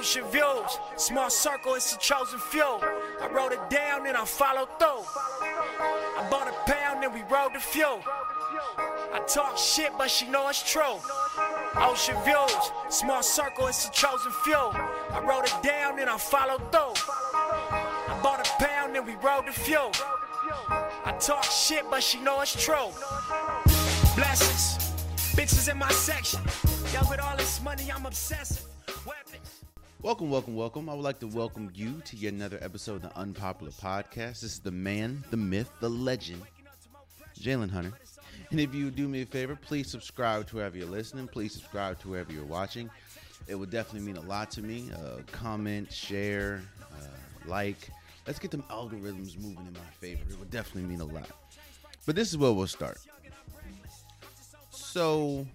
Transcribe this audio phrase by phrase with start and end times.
[0.00, 2.62] Ocean views, small circle, it's a chosen few.
[2.62, 5.04] I wrote it down and I followed through.
[5.42, 8.00] I bought a pound and we rode the few.
[9.12, 10.96] I talk shit, but she know it's true.
[11.76, 14.54] Ocean views, small circle, it's a chosen few.
[14.54, 16.94] I wrote it down and I followed through.
[17.34, 19.90] I bought a pound and we rode the few.
[21.04, 22.88] I talk shit, but she know it's true.
[24.16, 24.94] Blessings,
[25.36, 26.40] bitches in my section.
[26.90, 28.64] Yeah, with all this money, I'm obsessive.
[30.02, 30.88] Welcome, welcome, welcome.
[30.88, 34.40] I would like to welcome you to yet another episode of the Unpopular Podcast.
[34.40, 36.40] This is the man, the myth, the legend,
[37.38, 37.92] Jalen Hunter.
[38.50, 41.28] And if you do me a favor, please subscribe to wherever you're listening.
[41.28, 42.88] Please subscribe to wherever you're watching.
[43.46, 44.90] It would definitely mean a lot to me.
[44.90, 46.62] Uh, comment, share,
[46.92, 47.90] uh, like.
[48.26, 50.22] Let's get them algorithms moving in my favor.
[50.30, 51.28] It would definitely mean a lot.
[52.06, 52.98] But this is where we'll start.
[54.70, 55.46] So,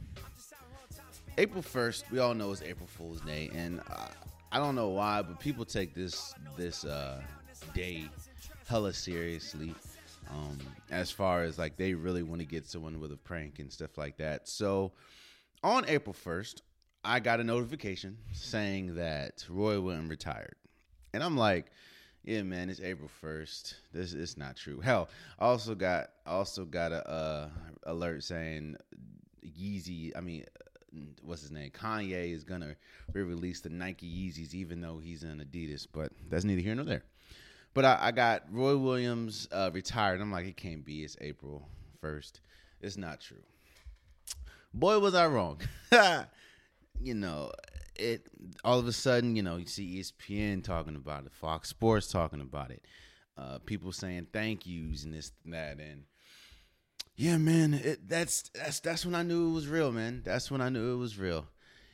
[1.39, 3.49] April 1st, we all know is April Fool's Day.
[3.53, 4.07] And uh,
[4.55, 7.21] I don't know why, but people take this this uh,
[7.73, 8.07] day
[8.67, 9.75] hella seriously.
[10.31, 10.57] Um,
[10.89, 13.97] as far as like they really want to get someone with a prank and stuff
[13.97, 14.47] like that.
[14.47, 14.93] So
[15.61, 16.61] on April 1st,
[17.03, 20.55] I got a notification saying that Roy Williams retired.
[21.13, 21.65] And I'm like,
[22.23, 23.73] yeah, man, it's April 1st.
[23.91, 24.79] This is not true.
[24.79, 27.49] Hell, I also got also got a uh,
[27.83, 28.77] alert saying
[29.45, 30.45] Yeezy, I mean
[31.21, 31.71] what's his name?
[31.71, 32.75] Kanye is gonna
[33.13, 35.87] re-release the Nike Yeezys, even though he's in Adidas.
[35.91, 37.03] But that's neither here nor there.
[37.73, 40.21] But I, I got Roy Williams uh, retired.
[40.21, 41.03] I'm like, it can't be.
[41.03, 41.67] It's April
[41.99, 42.41] first.
[42.81, 43.43] It's not true.
[44.73, 45.61] Boy, was I wrong.
[47.01, 47.51] you know,
[47.95, 48.27] it.
[48.63, 52.41] All of a sudden, you know, you see ESPN talking about it, Fox Sports talking
[52.41, 52.83] about it,
[53.37, 56.03] uh, people saying thank yous and this and that, and
[57.15, 60.21] yeah, man, it, that's that's that's when I knew it was real, man.
[60.25, 61.47] That's when I knew it was real.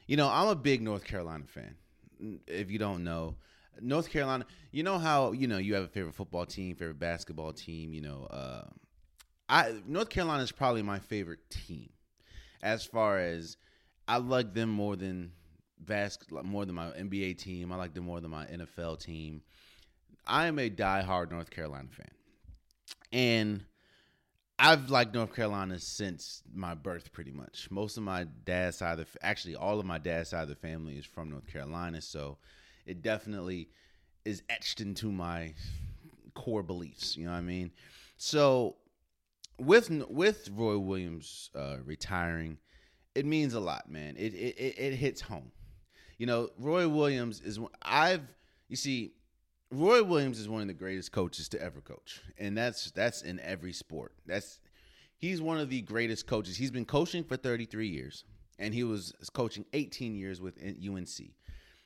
[0.08, 1.76] You know, I'm a big North Carolina fan.
[2.48, 3.36] If you don't know,
[3.80, 7.54] North Carolina, you know how you know you have a favorite football team, favorite basketball
[7.54, 7.94] team.
[7.94, 8.64] You know, uh,
[9.48, 11.90] I North Carolina is probably my favorite team.
[12.64, 13.58] As far as
[14.08, 15.32] I like them more than
[15.84, 17.72] Vas- more than my NBA team.
[17.72, 19.42] I like them more than my NFL team.
[20.28, 22.12] I am a diehard North Carolina fan,
[23.12, 23.66] and
[24.64, 27.68] I've liked North Carolina since my birth, pretty much.
[27.72, 30.56] Most of my dad's side of the, actually all of my dad's side of the
[30.56, 32.38] family is from North Carolina, so
[32.86, 33.70] it definitely
[34.24, 35.56] is etched into my
[36.36, 37.18] core beliefs.
[37.18, 37.72] You know what I mean?
[38.18, 38.76] So
[39.58, 42.60] with with Roy Williams uh, retiring,
[43.16, 44.16] it means a lot, man.
[44.16, 45.52] It, it it hits home.
[46.20, 48.28] You know, Roy Williams is I've
[48.68, 49.16] you see
[49.72, 53.40] Roy Williams is one of the greatest coaches to ever coach, and that's that's in
[53.40, 54.14] every sport.
[54.26, 54.60] That's
[55.18, 56.58] he's one of the greatest coaches.
[56.58, 58.26] He's been coaching for 33 years,
[58.60, 61.32] and he was coaching 18 years with UNC.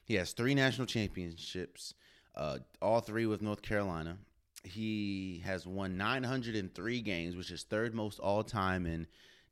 [0.04, 1.94] He has three national championships,
[2.36, 4.18] uh, all three with North Carolina.
[4.64, 9.06] He has won 903 games, which is third most all time in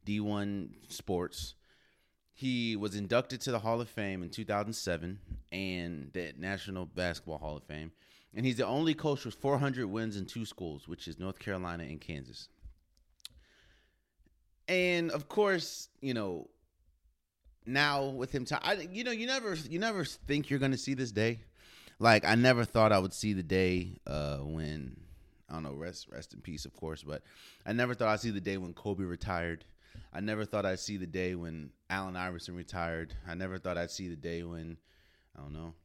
[0.07, 1.53] D1 sports.
[2.33, 5.19] He was inducted to the Hall of Fame in 2007
[5.51, 7.91] and the National Basketball Hall of Fame.
[8.35, 11.83] And he's the only coach with 400 wins in two schools, which is North Carolina
[11.83, 12.49] and Kansas.
[14.67, 16.49] And of course, you know,
[17.65, 20.77] now with him, t- I, you know, you never, you never think you're going to
[20.77, 21.41] see this day.
[21.99, 24.99] Like I never thought I would see the day uh, when
[25.47, 27.03] I don't know, rest, rest in peace, of course.
[27.03, 27.21] But
[27.65, 29.63] I never thought I'd see the day when Kobe retired.
[30.11, 33.13] I never thought I'd see the day when Allen Iverson retired.
[33.27, 34.77] I never thought I'd see the day when
[35.37, 35.75] I don't know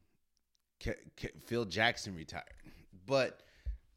[1.45, 2.43] Phil Jackson retired.
[3.05, 3.41] But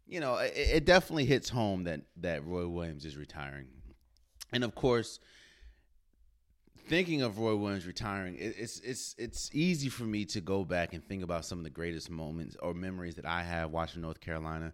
[0.06, 3.66] you know, it, it, definitely hits home that that Roy Williams is retiring,
[4.52, 5.20] and of course,
[6.88, 10.92] thinking of Roy Williams retiring, it, it's it's it's easy for me to go back
[10.92, 14.20] and think about some of the greatest moments or memories that I have watching North
[14.20, 14.72] Carolina.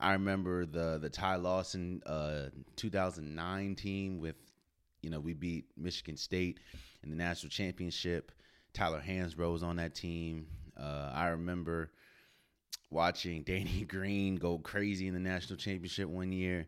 [0.00, 2.46] I remember the the Ty Lawson uh,
[2.76, 4.36] 2009 team with,
[5.02, 6.58] you know, we beat Michigan State
[7.02, 8.32] in the national championship.
[8.72, 10.46] Tyler Hansbrough was on that team.
[10.78, 11.90] Uh, I remember
[12.90, 16.66] watching Danny Green go crazy in the national championship one year.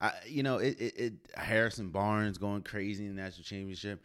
[0.00, 4.02] I, you know, it, it, it, Harrison Barnes going crazy in the national championship.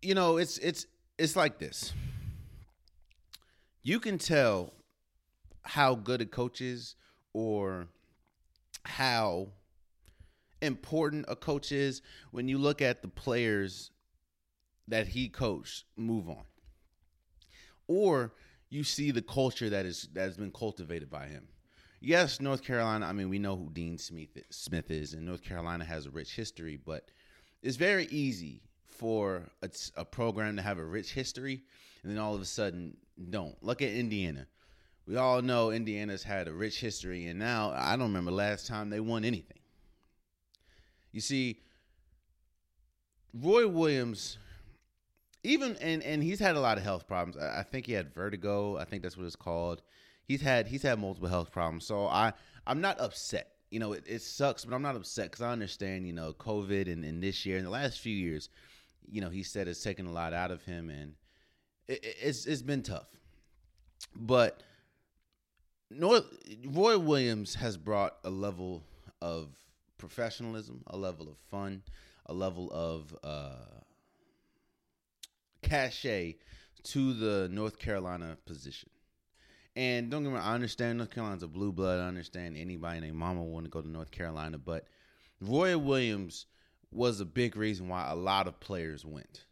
[0.00, 0.86] You know, it's it's
[1.18, 1.92] it's like this.
[3.82, 4.72] You can tell
[5.62, 6.96] how good a coach is
[7.32, 7.88] or
[8.84, 9.48] how
[10.60, 13.90] important a coach is when you look at the players
[14.88, 16.44] that he coached move on.
[17.88, 18.32] Or
[18.70, 21.48] you see the culture that is that has been cultivated by him.
[22.00, 23.06] Yes, North Carolina.
[23.06, 26.34] I mean, we know who Dean Smith Smith is, and North Carolina has a rich
[26.34, 26.76] history.
[26.76, 27.10] But
[27.62, 31.62] it's very easy for a, a program to have a rich history,
[32.02, 32.96] and then all of a sudden
[33.30, 33.56] don't.
[33.62, 34.46] Look at Indiana.
[35.06, 38.88] We all know Indiana's had a rich history, and now I don't remember last time
[38.88, 39.58] they won anything.
[41.10, 41.60] You see,
[43.34, 44.38] Roy Williams,
[45.44, 47.36] even and and he's had a lot of health problems.
[47.36, 48.76] I, I think he had vertigo.
[48.76, 49.82] I think that's what it's called.
[50.24, 51.84] He's had he's had multiple health problems.
[51.84, 52.32] So I
[52.66, 53.48] I'm not upset.
[53.70, 56.06] You know, it, it sucks, but I'm not upset because I understand.
[56.06, 58.48] You know, COVID and, and this year and the last few years,
[59.10, 61.14] you know, he said it's taken a lot out of him, and
[61.88, 63.08] it, it's it's been tough.
[64.14, 64.62] But
[65.90, 66.24] North,
[66.66, 68.84] Roy Williams has brought a level
[69.20, 69.48] of
[69.98, 71.82] professionalism, a level of fun,
[72.26, 73.82] a level of uh,
[75.72, 76.36] cachet
[76.82, 78.90] to the North Carolina position.
[79.74, 81.98] And don't get me wrong, I understand North Carolina's a blue blood.
[81.98, 84.86] I understand anybody and named Mama want to go to North Carolina, but
[85.40, 86.44] Roy Williams
[86.90, 89.46] was a big reason why a lot of players went.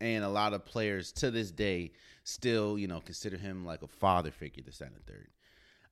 [0.00, 1.90] And a lot of players to this day
[2.22, 5.26] still, you know, consider him like a father figure to second third.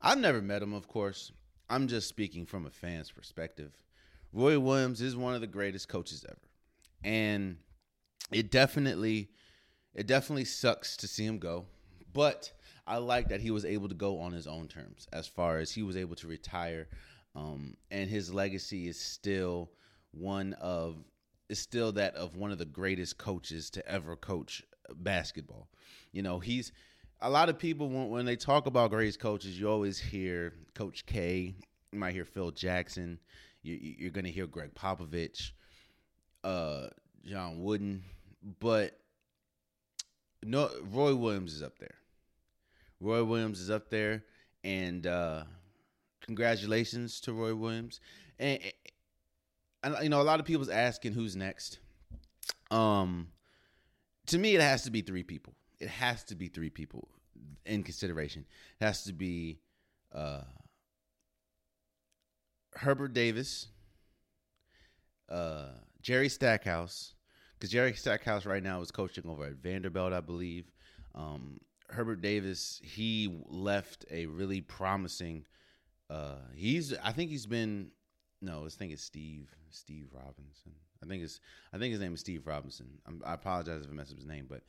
[0.00, 1.32] I've never met him, of course.
[1.68, 3.72] I'm just speaking from a fan's perspective.
[4.32, 6.38] Roy Williams is one of the greatest coaches ever.
[7.02, 7.56] And
[8.30, 9.30] it definitely
[9.96, 11.64] it definitely sucks to see him go.
[12.12, 12.52] But
[12.87, 15.72] I like that he was able to go on his own terms as far as
[15.72, 16.87] he was able to retire.
[17.34, 19.70] Um, and his legacy is still
[20.12, 20.96] one of
[21.48, 24.62] is still that of one of the greatest coaches to ever coach
[24.96, 25.69] basketball.
[26.12, 26.72] You know, he's
[27.20, 31.06] a lot of people when, when they talk about greatest coaches, you always hear Coach
[31.06, 31.54] K.
[31.92, 33.19] You might hear Phil Jackson.
[33.62, 35.50] You, are going to hear Gregg Popovich,
[36.44, 36.87] uh,
[37.25, 38.04] John Wooden,
[38.60, 38.99] but
[40.44, 41.94] no, Roy Williams is up there.
[43.00, 44.25] Roy Williams is up there,
[44.65, 45.44] and uh,
[46.23, 48.00] congratulations to Roy Williams.
[48.38, 48.61] And,
[49.83, 51.79] and you know, a lot of people's asking who's next.
[52.71, 53.29] Um,
[54.27, 57.09] to me, it has to be three people it has to be three people
[57.65, 58.44] in consideration.
[58.81, 59.59] It has to be
[60.15, 60.43] uh,
[62.83, 63.69] Hubert Davis,
[65.29, 65.69] uh,
[66.00, 67.15] Jerry Stackhouse,
[67.58, 70.70] because Jerry Stackhouse right now is coaching over at Vanderbilt, I believe.
[71.14, 71.61] Um,
[71.94, 75.47] Hubert Davis, he left a really promising.
[76.11, 77.91] Uh, he's, I think he's been,
[78.43, 80.73] no, I think it's Steve, Steve Robinson.
[81.03, 81.41] I think it's,
[81.73, 82.87] I think his name is Steve Robinson.
[83.06, 84.62] I'm, i apologize if I mess up his name, but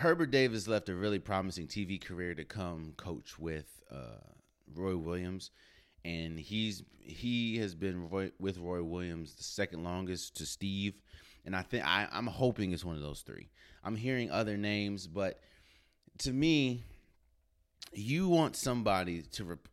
[0.00, 4.20] Hubert Davis left a really promising TV career to come coach with uh,
[4.74, 5.50] Roy Williams,
[6.04, 10.94] and he's he has been Roy, with Roy Williams the second longest to Steve,
[11.44, 13.48] and I think I, I'm hoping it's one of those three.
[13.84, 15.40] I'm hearing other names, but
[16.18, 16.84] to me,
[17.92, 19.68] you want somebody to rep-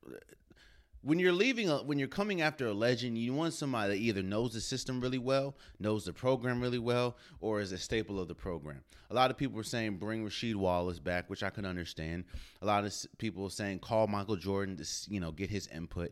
[1.01, 4.21] when you're leaving a, when you're coming after a legend you want somebody that either
[4.21, 8.27] knows the system really well knows the program really well or is a staple of
[8.27, 8.81] the program.
[9.09, 12.25] A lot of people were saying bring rasheed wallace back which i can understand.
[12.61, 16.11] A lot of people were saying call michael jordan to you know get his input.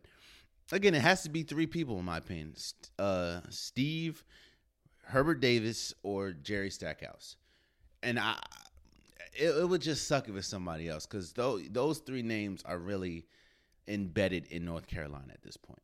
[0.72, 2.54] Again it has to be three people in my opinion.
[2.98, 4.24] Uh, steve
[5.12, 7.36] hubert davis or jerry stackhouse
[8.04, 8.36] and i
[9.38, 12.80] it, it would just suck if it's somebody else because those, those three names are
[12.80, 13.26] really
[13.88, 15.84] embedded in North Carolina at this point.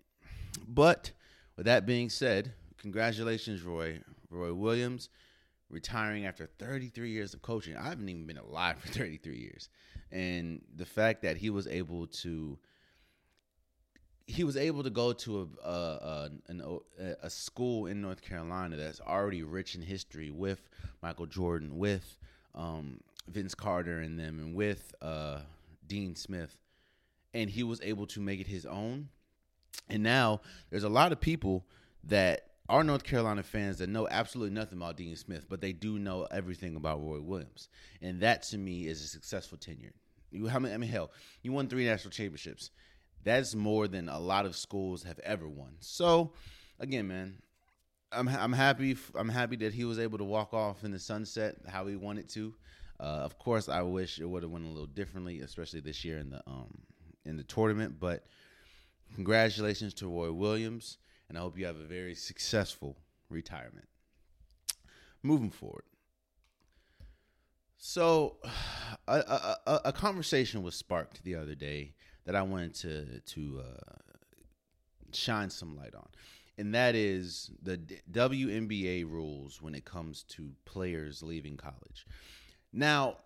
[0.67, 1.11] But
[1.55, 3.99] with that being said, congratulations, Roy
[4.29, 5.09] Roy Williams,
[5.69, 7.77] retiring after 33 years of coaching.
[7.77, 9.69] I haven't even been alive for 33 years,
[10.11, 12.57] and the fact that he was able to
[14.25, 19.01] he was able to go to a a, a, a school in North Carolina that's
[19.01, 20.69] already rich in history with
[21.01, 22.17] Michael Jordan, with
[22.55, 25.39] um, Vince Carter and them, and with uh,
[25.87, 26.57] Dean Smith
[27.33, 29.09] and he was able to make it his own.
[29.89, 31.65] And now there's a lot of people
[32.05, 35.99] that are North Carolina fans that know absolutely nothing about Dean Smith, but they do
[35.99, 37.69] know everything about Roy Williams,
[38.01, 39.93] and that to me is a successful tenure.
[40.31, 40.73] You, how many?
[40.73, 41.11] I mean, hell,
[41.41, 42.71] you won three national championships.
[43.23, 45.75] That's more than a lot of schools have ever won.
[45.79, 46.33] So,
[46.79, 47.41] again, man,
[48.11, 48.97] I'm I'm happy.
[49.15, 52.29] I'm happy that he was able to walk off in the sunset how he wanted
[52.29, 52.53] to.
[52.99, 56.19] Uh, of course, I wish it would have went a little differently, especially this year
[56.19, 56.77] in the um,
[57.25, 57.95] in the tournament.
[57.99, 58.25] But
[59.15, 60.97] congratulations to Roy Williams,
[61.29, 62.97] and I hope you have a very successful
[63.29, 63.87] retirement.
[65.23, 65.85] Moving forward.
[67.77, 68.37] So,
[69.07, 74.13] a, a, a, conversation was sparked the other day that I wanted to to uh,
[75.13, 76.07] shine some light on,
[76.57, 77.77] and that is the
[78.11, 82.05] WNBA rules when it comes to players leaving college.
[82.71, 83.17] Now,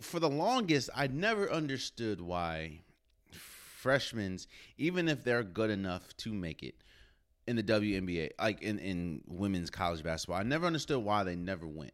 [0.00, 2.80] for the longest, I never understood why
[3.30, 4.38] freshmen,
[4.78, 6.74] even if they're good enough to make it,
[7.46, 10.38] in the WNBA, like in, in women's college basketball.
[10.38, 11.92] I never understood why they never went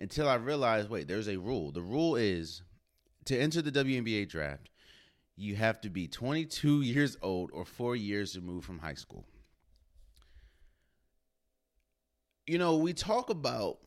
[0.00, 1.72] until I realized wait, there's a rule.
[1.72, 2.62] The rule is
[3.26, 4.70] to enter the WNBA draft,
[5.38, 9.24] you have to be 22 years old or four years removed from high school.
[12.46, 13.78] You know, we talk about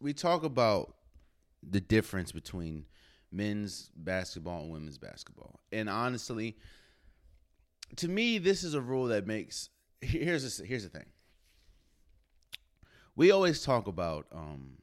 [0.00, 0.94] we talk about
[1.62, 2.86] the difference between
[3.30, 5.60] men's basketball and women's basketball.
[5.72, 6.56] And honestly,
[7.96, 9.68] to me, this is a rule that makes
[10.00, 11.06] here's a, here's the thing.
[13.14, 14.78] We always talk about um,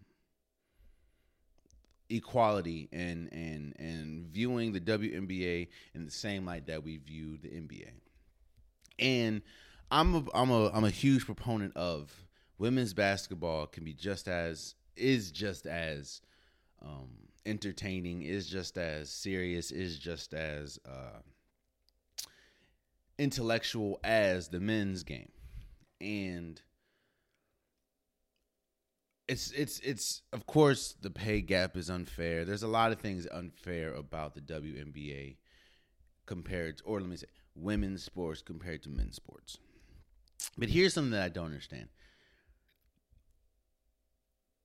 [2.15, 7.49] equality and and and viewing the WNBA in the same light that we view the
[7.49, 7.89] NBA.
[8.99, 9.41] And
[9.91, 12.11] I'm a I'm a I'm a huge proponent of
[12.57, 16.21] women's basketball can be just as is just as
[16.81, 17.09] um,
[17.45, 21.19] entertaining, is just as serious, is just as uh,
[23.17, 25.31] intellectual as the men's game,
[25.99, 26.61] and
[29.27, 32.45] it's it's it's of course the pay gap is unfair.
[32.45, 35.37] There's a lot of things unfair about the WNBA
[36.25, 39.57] compared to, or let me say women's sports compared to men's sports.
[40.57, 41.87] But here's something that I don't understand.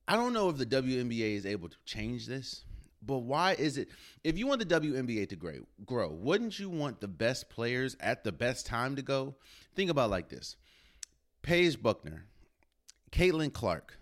[0.07, 2.65] I don't know if the WNBA is able to change this,
[3.01, 3.89] but why is it
[4.23, 8.23] if you want the WNBA to grow, grow, wouldn't you want the best players at
[8.23, 9.35] the best time to go?
[9.75, 10.57] Think about like this.
[11.43, 12.19] Paige Bueckers,
[13.11, 13.99] Caitlin Clark,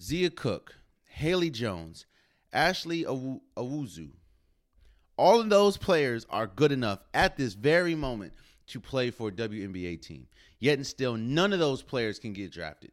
[0.00, 0.76] Zia Cooke,
[1.08, 2.06] Haley Jones,
[2.52, 8.32] Ashley Owusu—all of those players are good enough at this very moment
[8.68, 10.26] to play for a WNBA team.
[10.60, 12.92] Yet and still, none of those players can get drafted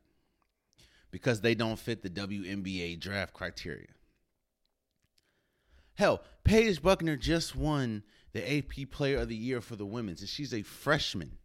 [1.11, 3.87] because they don't fit the WNBA draft criteria.
[5.95, 10.29] Hell, Paige Bueckers just won the AP Player of the Year for the women's, and
[10.29, 11.37] she's a freshman.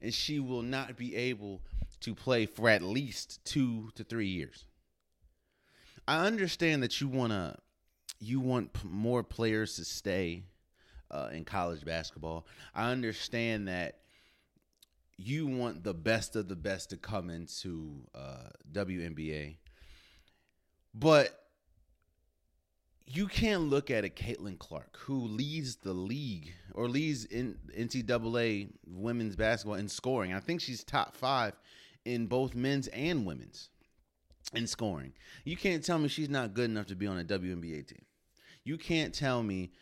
[0.00, 1.62] And she will not be able
[2.00, 4.64] to play for at least two to three years.
[6.08, 7.58] I understand that you wanna
[8.18, 10.44] you want p- more players to stay
[11.10, 12.46] uh, in college basketball.
[12.74, 13.98] I understand that
[15.16, 19.56] you want the best of the best to come into uh, WNBA,
[20.94, 21.40] but
[23.06, 28.68] you can't look at a Caitlin Clark who leads the league or leads in NCAA
[28.86, 30.32] women's basketball in scoring.
[30.32, 31.54] I think she's top five
[32.04, 33.70] in both men's and women's
[34.54, 35.12] in scoring.
[35.44, 38.04] You can't tell me she's not good enough to be on a WNBA team.
[38.64, 39.72] You can't tell me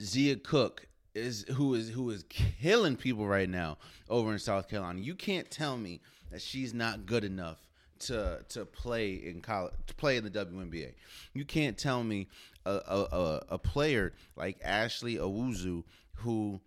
[0.00, 5.00] Zia Cooke is who is who is killing people right now over in South Carolina.
[5.00, 6.00] You can't tell me
[6.30, 7.58] that she's not good enough
[8.00, 10.92] to to play in college to play in the WNBA.
[11.32, 12.28] You can't tell me
[12.66, 15.84] a a, a player like Ashley Owusu
[16.16, 16.60] who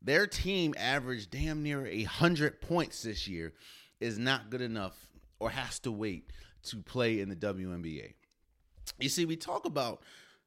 [0.00, 3.52] their team averaged damn near a hundred points this year
[4.02, 6.30] is not good enough or has to wait
[6.64, 8.14] to play in the WNBA.
[8.98, 10.02] You see, we talk about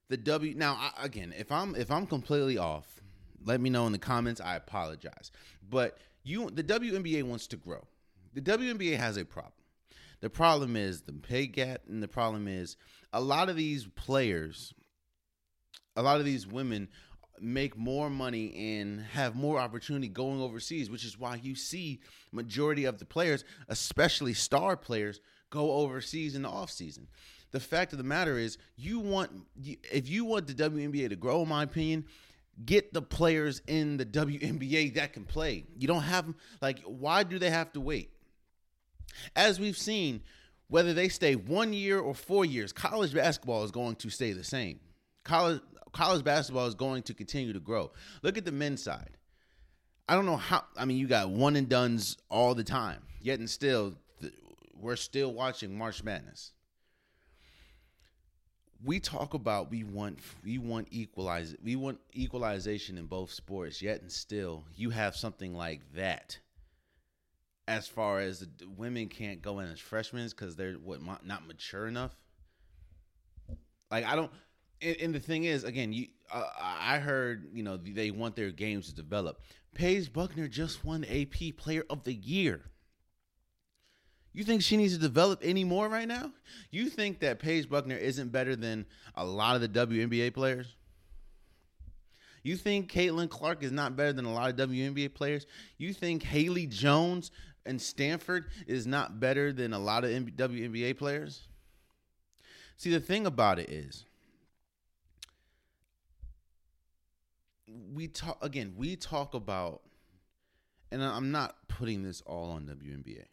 [0.09, 1.33] the W now I, again.
[1.37, 3.01] If I'm if I'm completely off,
[3.43, 4.41] let me know in the comments.
[4.41, 5.31] I apologize,
[5.69, 7.85] but you the WNBA wants to grow.
[8.33, 9.53] The WNBA has a problem.
[10.21, 12.77] The problem is the pay gap, and the problem is
[13.13, 14.73] a lot of these players,
[15.95, 16.89] a lot of these women
[17.41, 21.99] make more money and have more opportunity going overseas, which is why you see
[22.31, 27.07] majority of the players, especially star players, go overseas in the offseason.
[27.51, 29.31] The fact of the matter is, you want
[29.63, 32.05] if you want the WNBA to grow, in my opinion,
[32.65, 35.65] get the players in the WNBA that can play.
[35.77, 38.11] You don't have like why do they have to wait?
[39.35, 40.21] As we've seen,
[40.67, 44.43] whether they stay 1 year or 4 years, college basketball is going to stay the
[44.43, 44.79] same.
[45.23, 45.61] College
[45.95, 47.91] college basketball is going to continue to grow.
[48.21, 49.17] Look at the men's side.
[50.07, 50.65] I don't know how.
[50.77, 53.01] I mean, you got one and duns all the time.
[53.21, 53.95] Yet and still,
[54.79, 56.51] we're still watching March Madness.
[58.83, 63.81] We talk about we want we want equalize we want equalization in both sports.
[63.81, 66.37] Yet and still, you have something like that.
[67.67, 71.87] As far as the women can't go in as freshmen because they're what not mature
[71.87, 72.15] enough.
[73.89, 74.31] Like I don't
[74.85, 78.51] and, and the thing is, again, you uh, I heard you know they want their
[78.51, 79.41] games to develop.
[79.73, 82.61] Paige Bueckers just won AP Player of the Year.
[84.33, 86.31] You think she needs to develop any more right now?
[86.69, 90.75] You think that Paige Bueckers isn't better than a lot of the WNBA players?
[92.43, 95.47] You think Caitlin Clark is not better than a lot of WNBA players?
[95.77, 97.31] You think Haley Jones
[97.65, 101.47] and Stanford is not better than a lot of WNBA players?
[102.77, 104.05] See, the thing about it is,
[107.93, 109.81] we talk again we talk about
[110.91, 113.25] and I'm not putting this all on WNBA,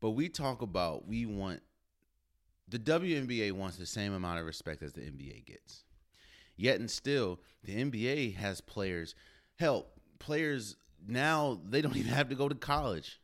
[0.00, 1.60] but we talk about we want
[2.68, 5.84] the WNBA wants the same amount of respect as the NBA gets.
[6.56, 9.14] Yet and still, the NBA has players.
[9.56, 9.86] Hell,
[10.18, 13.20] players now they don't even have to go to college.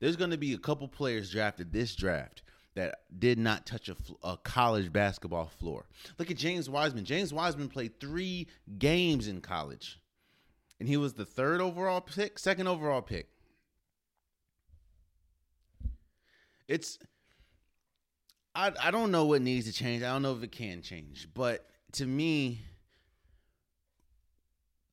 [0.00, 2.42] There's going to be a couple players drafted this draft
[2.74, 5.86] that did not touch a, a, college basketball floor.
[6.18, 7.04] Look at James Wiseman.
[7.04, 10.00] James Wiseman played three games in college,
[10.80, 13.28] and he was the third overall pick, second overall pick.
[16.66, 16.98] It's
[18.54, 20.02] I I don't know what needs to change.
[20.02, 22.62] I don't know if it can change, but to me,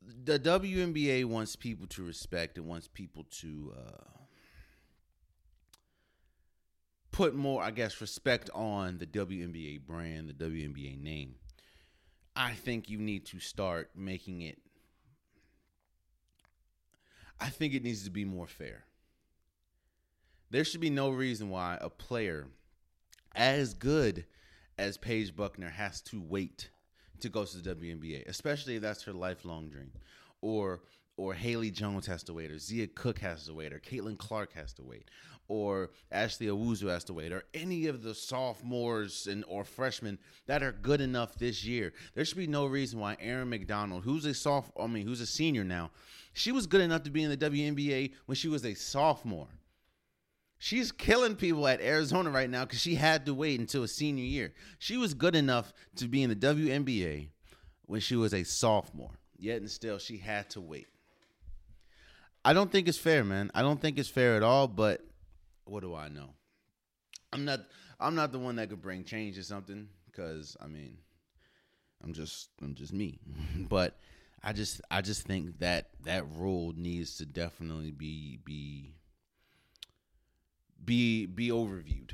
[0.01, 4.20] the WNBA wants people to respect and wants people to uh,
[7.21, 11.35] put more, I guess, respect on the WNBA brand, the WNBA name.
[12.35, 14.57] I think you need to start making it.
[17.39, 18.85] I think it needs to be more fair.
[20.49, 22.47] There should be no reason why a player
[23.35, 24.25] as good
[24.79, 26.71] as Paige Bueckers has to wait
[27.19, 29.91] to go to the WNBA, especially if that's her lifelong dream.
[30.41, 30.81] Or
[31.21, 34.53] or Haley Jones has to wait, or Zia Cooke has to wait, or Caitlin Clark
[34.53, 35.07] has to wait,
[35.47, 40.63] or Ashley Owusu has to wait, or any of the sophomores and or freshmen that
[40.63, 41.93] are good enough this year.
[42.15, 45.27] There should be no reason why Aaron McDonald, who's a soft, I mean, who's a
[45.27, 45.91] senior now,
[46.33, 49.49] she was good enough to be in the WNBA when she was a sophomore.
[50.57, 54.23] She's killing people at Arizona right now because she had to wait until a senior
[54.23, 54.53] year.
[54.79, 57.29] She was good enough to be in the WNBA
[57.85, 59.19] when she was a sophomore.
[59.37, 60.87] Yet and still, she had to wait.
[62.43, 63.51] I don't think it's fair, man.
[63.53, 64.67] I don't think it's fair at all.
[64.67, 65.01] But
[65.65, 66.33] what do I know?
[67.33, 67.61] I'm not.
[67.99, 70.97] I'm not the one that could bring change to something because I mean,
[72.03, 72.49] I'm just.
[72.61, 73.19] I'm just me.
[73.57, 73.97] but
[74.43, 74.81] I just.
[74.89, 78.93] I just think that that rule needs to definitely be be
[80.83, 82.11] be be overviewed.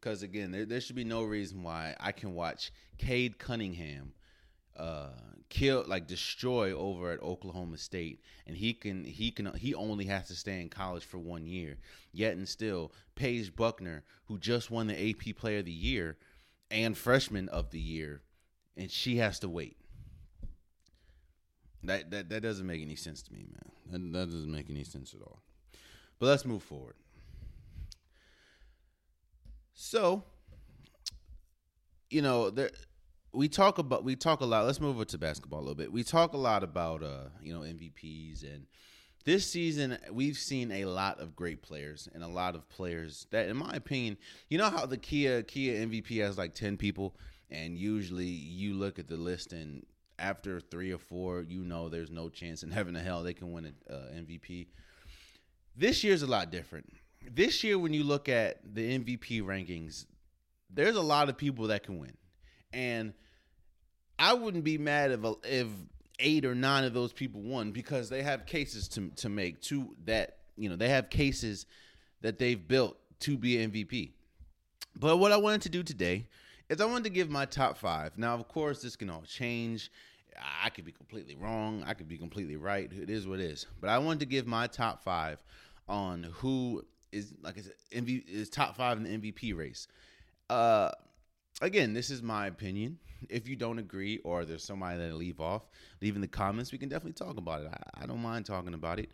[0.00, 4.12] Because again, there, there should be no reason why I can watch Cade Cunningham
[4.78, 5.08] uh,
[5.48, 10.28] kill like destroy over at Oklahoma State, and he can he can he only has
[10.28, 11.78] to stay in college for one year.
[12.12, 16.16] Yet and still, Paige Bueckers, who just won the AP Player of the Year
[16.70, 18.22] and Freshman of the Year,
[18.76, 19.76] and she has to wait.
[21.82, 24.12] That that that doesn't make any sense to me, man.
[24.12, 25.42] That, that doesn't make any sense at all.
[26.18, 26.94] But let's move forward.
[29.74, 30.24] So,
[32.10, 32.70] you know, there
[33.32, 34.66] we talk about we talk a lot.
[34.66, 35.92] Let's move over to basketball a little bit.
[35.92, 38.66] We talk a lot about uh, you know, MVPs and
[39.24, 43.48] this season we've seen a lot of great players and a lot of players that
[43.48, 44.16] in my opinion,
[44.48, 47.14] you know how the Kia Kia MVP has like 10 people
[47.50, 49.84] and usually you look at the list and
[50.18, 53.52] after 3 or 4, you know there's no chance in heaven or hell they can
[53.52, 54.68] win an uh, MVP.
[55.76, 56.86] This year's a lot different
[57.34, 60.06] this year when you look at the MVP rankings,
[60.70, 62.16] there's a lot of people that can win,
[62.72, 63.12] and
[64.18, 65.68] I wouldn't be mad if if
[66.18, 69.94] eight or nine of those people won because they have cases to to make to
[70.04, 71.66] that you know they have cases
[72.20, 74.12] that they've built to be MVP.
[74.96, 76.26] But what I wanted to do today
[76.68, 78.18] is I wanted to give my top five.
[78.18, 79.90] Now, of course, this can all change.
[80.62, 81.84] I could be completely wrong.
[81.86, 82.90] I could be completely right.
[82.92, 83.66] It is what it is.
[83.80, 85.42] But I wanted to give my top five
[85.88, 89.88] on who is like I said, MV is top five in the MVP race.
[90.50, 90.90] Uh,
[91.60, 92.98] again, this is my opinion.
[93.28, 95.62] If you don't agree, or there's somebody that leave off,
[96.00, 96.72] leave in the comments.
[96.72, 97.68] We can definitely talk about it.
[97.72, 99.10] I, I don't mind talking about it.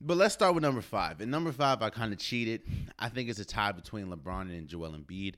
[0.00, 1.20] But let's start with number five.
[1.20, 2.62] And number five, I kind of cheated.
[2.98, 5.34] I think it's a tie between LeBron and Joel Embiid.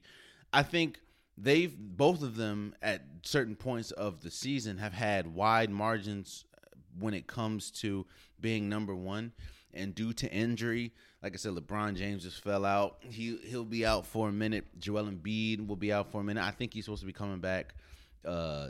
[0.53, 1.01] I think
[1.37, 6.45] they've both of them at certain points of the season have had wide margins
[6.99, 8.07] when it comes to
[8.41, 9.33] being number one.
[9.75, 10.93] And due to injury,
[11.25, 12.99] like I said, LeBron James just fell out.
[13.01, 14.67] He he'll be out for a minute.
[14.79, 16.45] Joel Embiid will be out for a minute.
[16.45, 17.75] I think he's supposed to be coming back
[18.27, 18.69] uh,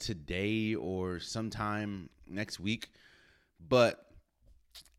[0.00, 2.90] today or sometime next week.
[3.68, 4.04] But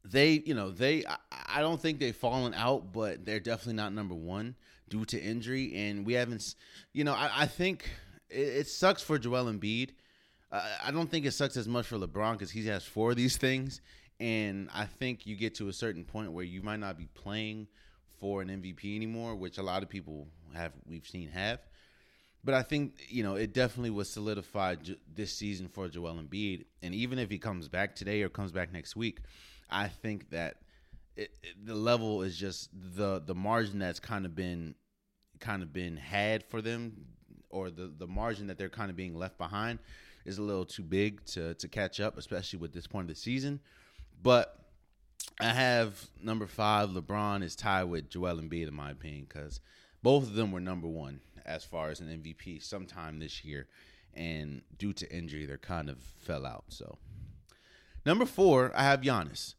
[0.05, 1.17] they, you know, they I,
[1.57, 4.55] I don't think they've fallen out, but they're definitely not number one
[4.87, 5.75] due to injury.
[5.75, 6.55] And we haven't,
[6.93, 7.89] you know, I, I think
[8.29, 9.89] it, it, sucks for Joel Embiid.
[10.49, 13.35] I don't think it sucks as much for LeBron because he has four of these
[13.35, 13.81] things,
[14.19, 17.67] and I think you get to a certain point where you might not be playing
[18.19, 21.59] for an MVP anymore, which a lot of people have we've seen have.
[22.43, 26.95] But I think you know it definitely was solidified this season for Joel Embiid, and
[26.95, 29.19] even if he comes back today or comes back next week,
[29.69, 30.57] I think that
[31.15, 34.75] it, it, the level is just the the margin that's kind of been
[35.39, 37.05] kind of been had for them,
[37.49, 39.79] or the the margin that they're kind of being left behind
[40.25, 43.19] is a little too big to to catch up, especially with this point of the
[43.19, 43.59] season.
[44.21, 44.57] But
[45.39, 46.89] I have number five.
[46.89, 49.59] LeBron is tied with Joel Embiid in my opinion because
[50.01, 53.67] both of them were number one as far as an MVP sometime this year,
[54.13, 56.65] and due to injury, they're kind of fell out.
[56.69, 56.97] So
[58.05, 59.55] number four, I have Giannis.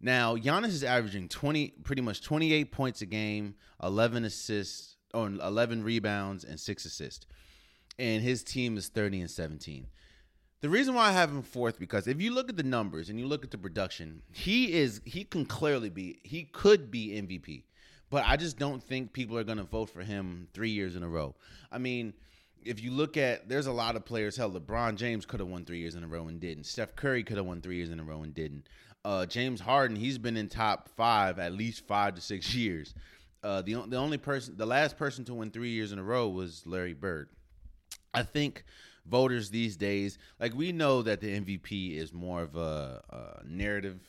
[0.00, 5.26] Now Giannis is averaging twenty, pretty much twenty eight points a game, eleven assists, or
[5.28, 7.26] eleven rebounds, and six assists,
[7.98, 9.88] and his team is thirty and seventeen.
[10.60, 13.20] The reason why I have him fourth because if you look at the numbers and
[13.20, 17.62] you look at the production, he is he can clearly be he could be MVP.
[18.10, 21.02] But I just don't think people are going to vote for him 3 years in
[21.02, 21.36] a row.
[21.70, 22.14] I mean,
[22.64, 25.64] if you look at there's a lot of players hell LeBron James could have won
[25.64, 26.64] 3 years in a row and didn't.
[26.64, 28.66] Steph Curry could have won 3 years in a row and didn't.
[29.04, 32.94] Uh, James Harden, he's been in top 5 at least 5 to 6 years.
[33.44, 36.28] Uh, the the only person the last person to win 3 years in a row
[36.28, 37.28] was Larry Bird.
[38.12, 38.64] I think
[39.08, 44.00] voters these days, like we know that the MVP is more of a, a narrative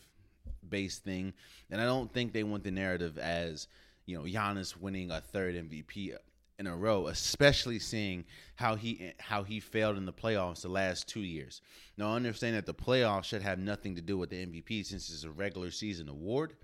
[0.67, 1.33] based thing,
[1.71, 3.67] and I don't think they want the narrative as
[4.05, 6.15] you know Giannis winning a third MVP
[6.59, 11.07] in a row, especially seeing how he how he failed in the playoffs the last
[11.07, 11.61] two years.
[11.97, 15.09] Now, I understand that the playoffs should have nothing to do with the MVP since
[15.09, 16.55] it's a regular season award,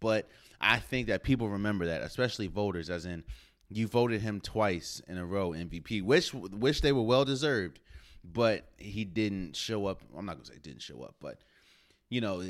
[0.00, 0.28] but
[0.60, 3.22] I think that people remember that, especially voters, as in
[3.76, 7.80] you voted him twice in a row MVP, which which they were well deserved,
[8.24, 10.00] but he didn't show up.
[10.16, 11.38] I'm not gonna say didn't show up, but
[12.08, 12.42] you know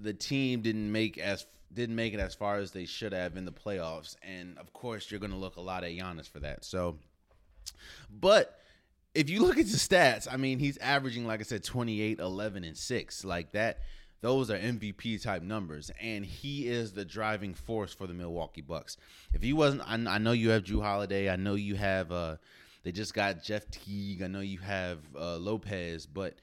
[0.00, 3.44] the team didn't make as didn't make it as far as they should have in
[3.44, 6.64] the playoffs, and of course you're gonna look a lot at Giannis for that.
[6.64, 6.98] So,
[8.10, 8.58] but
[9.14, 12.64] if you look at the stats, I mean he's averaging like I said 28, 11,
[12.64, 13.80] and six like that
[14.20, 18.96] those are MVP type numbers, and he is the driving force for the Milwaukee Bucks.
[19.32, 21.30] If he wasn't, I, I know you have Jrue Holiday.
[21.30, 22.12] I know you have.
[22.12, 22.36] Uh,
[22.82, 24.22] they just got Jeff Teague.
[24.22, 26.34] I know you have uh, Lopez, but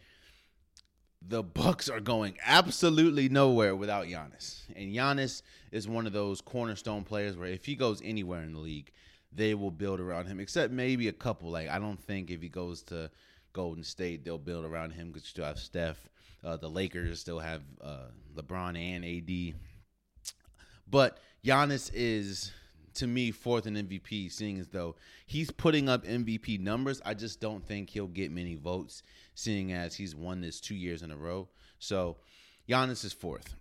[1.22, 4.62] the Bucks are going absolutely nowhere without Giannis.
[4.76, 8.60] And Giannis is one of those cornerstone players where if he goes anywhere in the
[8.60, 8.92] league,
[9.32, 10.40] they will build around him.
[10.40, 11.50] Except maybe a couple.
[11.50, 13.12] Like I don't think if he goes to
[13.54, 16.08] Golden State, they'll build around him because you still have Steph.
[16.48, 19.60] Uh, the Lakers still have uh, LeBron and AD.
[20.90, 22.54] But Giannis is,
[22.94, 27.02] to me, fourth in MVP, seeing as though he's putting up MVP numbers.
[27.04, 29.04] I just don't think he'll get many votes,
[29.36, 31.50] seeing as he's won this two years in a row.
[31.80, 32.16] So
[32.70, 33.54] Giannis is fourth.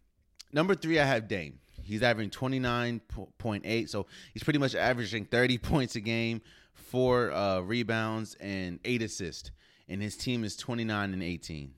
[0.52, 1.58] Number three, I have Dame.
[1.82, 3.88] He's averaging 29.8.
[3.88, 6.40] So he's pretty much averaging 30 points a game,
[6.72, 9.50] four uh, rebounds, and eight assists.
[9.88, 11.72] And his team is 29 and 18.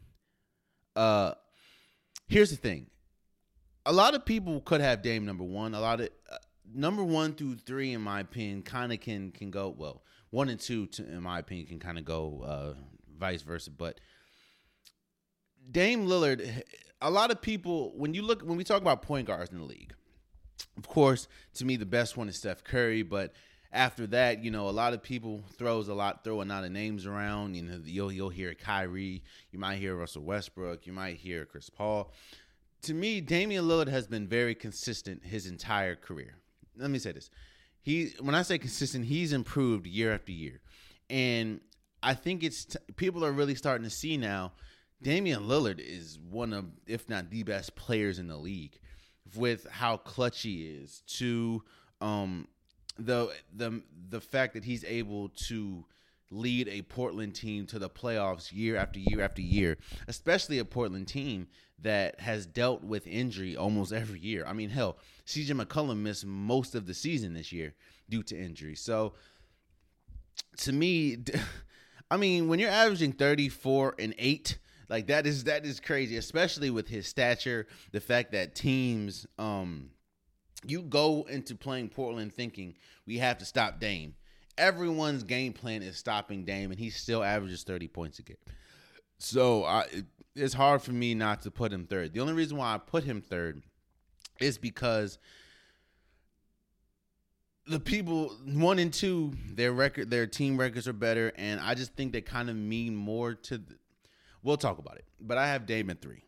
[0.98, 1.34] Uh,
[2.26, 2.88] here's the thing:
[3.86, 5.74] a lot of people could have Dame number one.
[5.74, 6.36] A lot of uh,
[6.74, 10.02] number one through three, in my opinion, kind of can can go well.
[10.30, 12.74] One and two, to, in my opinion, can kind of go uh,
[13.16, 13.70] vice versa.
[13.70, 14.00] But
[15.70, 16.64] Dame Lillard,
[17.00, 19.64] a lot of people when you look when we talk about point guards in the
[19.64, 19.94] league,
[20.76, 23.32] of course, to me the best one is Steph Curry, but
[23.72, 26.72] after that, you know, a lot of people throws a lot, throw a lot of
[26.72, 27.54] names around.
[27.54, 31.68] You know, you'll you'll hear Kyrie, you might hear Russell Westbrook, you might hear Chris
[31.68, 32.12] Paul.
[32.82, 36.36] To me, Damian Lillard has been very consistent his entire career.
[36.76, 37.30] Let me say this:
[37.82, 40.60] he, when I say consistent, he's improved year after year,
[41.10, 41.60] and
[42.02, 44.52] I think it's t- people are really starting to see now.
[45.00, 48.80] Damian Lillard is one of, if not the best players in the league,
[49.36, 51.62] with how clutch he is to
[52.00, 52.46] um
[52.98, 55.84] the the the fact that he's able to
[56.30, 61.08] lead a Portland team to the playoffs year after year after year, especially a Portland
[61.08, 61.48] team
[61.80, 64.44] that has dealt with injury almost every year.
[64.46, 67.74] I mean, hell, CJ McCollum missed most of the season this year
[68.08, 68.74] due to injury.
[68.74, 69.14] So
[70.58, 71.18] to me,
[72.10, 74.58] I mean, when you're averaging 34 and 8,
[74.88, 79.90] like that is that is crazy, especially with his stature, the fact that teams um
[80.66, 82.74] you go into playing Portland thinking
[83.06, 84.14] we have to stop Dame.
[84.56, 88.36] Everyone's game plan is stopping Dame, and he still averages 30 points a game.
[89.18, 89.84] So I,
[90.34, 92.12] it's hard for me not to put him third.
[92.12, 93.62] The only reason why I put him third
[94.40, 95.18] is because
[97.66, 101.94] the people one and two, their record, their team records are better, and I just
[101.94, 103.58] think they kind of mean more to.
[103.58, 103.76] The,
[104.42, 106.22] we'll talk about it, but I have Dame at three.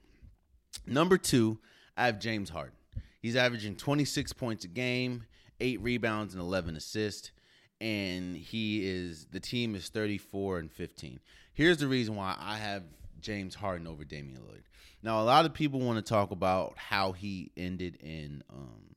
[0.86, 1.58] Number two,
[1.96, 2.74] I have James Harden.
[3.20, 5.24] He's averaging 26 points a game,
[5.60, 7.32] eight rebounds, and 11 assists.
[7.80, 11.20] And he is the team is 34 and 15.
[11.54, 12.82] Here's the reason why I have
[13.20, 14.64] James Harden over Damian Lillard.
[15.02, 18.90] Now, a lot of people want to talk about how he ended in um,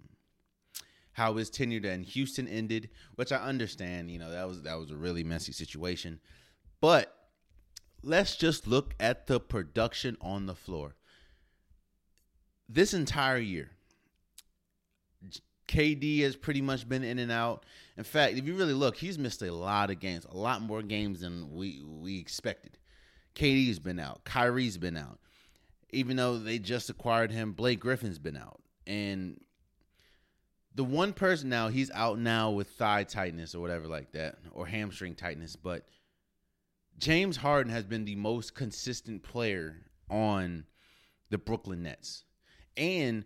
[1.13, 4.11] how his tenure in Houston ended, which I understand.
[4.11, 6.19] You know that was that was a really messy situation,
[6.81, 7.15] but
[8.01, 10.95] let's just look at the production on the floor.
[12.67, 13.71] This entire year,
[15.67, 17.65] KD has pretty much been in and out.
[17.97, 20.81] In fact, if you really look, he's missed a lot of games, a lot more
[20.81, 22.77] games than we we expected.
[23.35, 24.23] KD's been out.
[24.25, 25.19] Kyrie's been out.
[25.91, 28.61] Even though they just acquired him, Blake Griffin's been out.
[28.85, 29.39] And
[30.75, 34.65] the one person now, he's out now with thigh tightness or whatever like that, or
[34.65, 35.55] hamstring tightness.
[35.55, 35.85] But
[36.97, 39.77] James Harden has been the most consistent player
[40.09, 40.65] on
[41.29, 42.23] the Brooklyn Nets.
[42.75, 43.25] And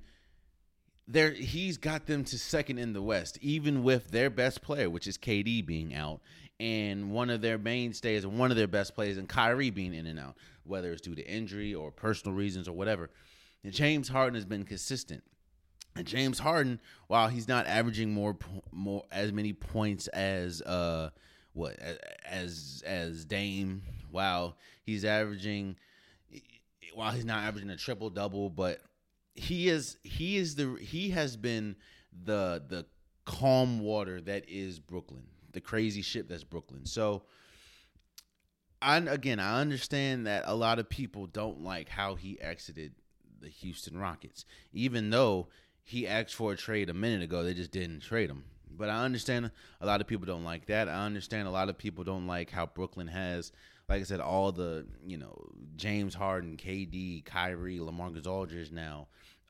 [1.07, 5.07] there he's got them to second in the West, even with their best player, which
[5.07, 6.21] is KD being out,
[6.59, 10.05] and one of their mainstays and one of their best players, and Kyrie being in
[10.05, 13.09] and out, whether it's due to injury or personal reasons or whatever.
[13.63, 15.23] And James Harden has been consistent.
[15.95, 18.37] And James Harden, while he's not averaging more
[18.71, 21.09] more as many points as uh
[21.53, 21.77] what
[22.23, 25.75] as as Dame, wow, he's averaging
[26.93, 28.79] while he's not averaging a triple double, but
[29.37, 31.75] he is he is the he has been
[32.25, 32.85] the the
[33.25, 36.85] calm water that is Brooklyn, the crazy ship that's Brooklyn.
[36.85, 37.23] So
[38.81, 42.93] I again I understand that a lot of people don't like how he exited
[43.39, 45.47] the Houston Rockets, even though
[45.83, 47.43] he asked for a trade a minute ago.
[47.43, 48.43] They just didn't trade him.
[48.69, 49.49] But I understand
[49.81, 50.89] a lot of people don't like that.
[50.89, 53.51] I understand a lot of people don't like how Brooklyn has
[53.89, 59.07] like I said, all the you know James Harden, KD, Kyrie, LaMarcus Aldridge now,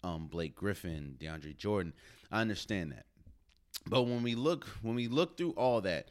[0.08, 1.94] um, Blake Griffin, DeAndre Jordan.
[2.32, 3.06] I understand that,
[3.86, 6.08] but when we look when we look through all that,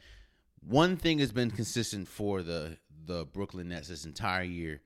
[0.67, 4.81] one thing has been consistent for the the Brooklyn Nets this entire year,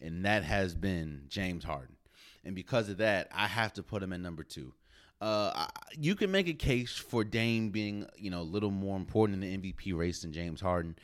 [0.00, 1.96] and that has been James Harden.
[2.44, 4.72] And because of that, I have to put him at number two.
[5.20, 5.66] Uh,
[5.98, 9.62] you can make a case for Dame being, you know, a little more important in
[9.62, 10.94] the MVP race than James Harden,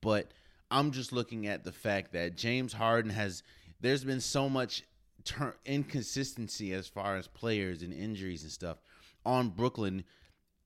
[0.00, 0.32] but
[0.70, 3.42] I'm just looking at the fact that James Harden has.
[3.80, 4.82] There's been so much
[5.24, 8.78] ter- inconsistency as far as players and injuries and stuff
[9.24, 10.04] on Brooklyn.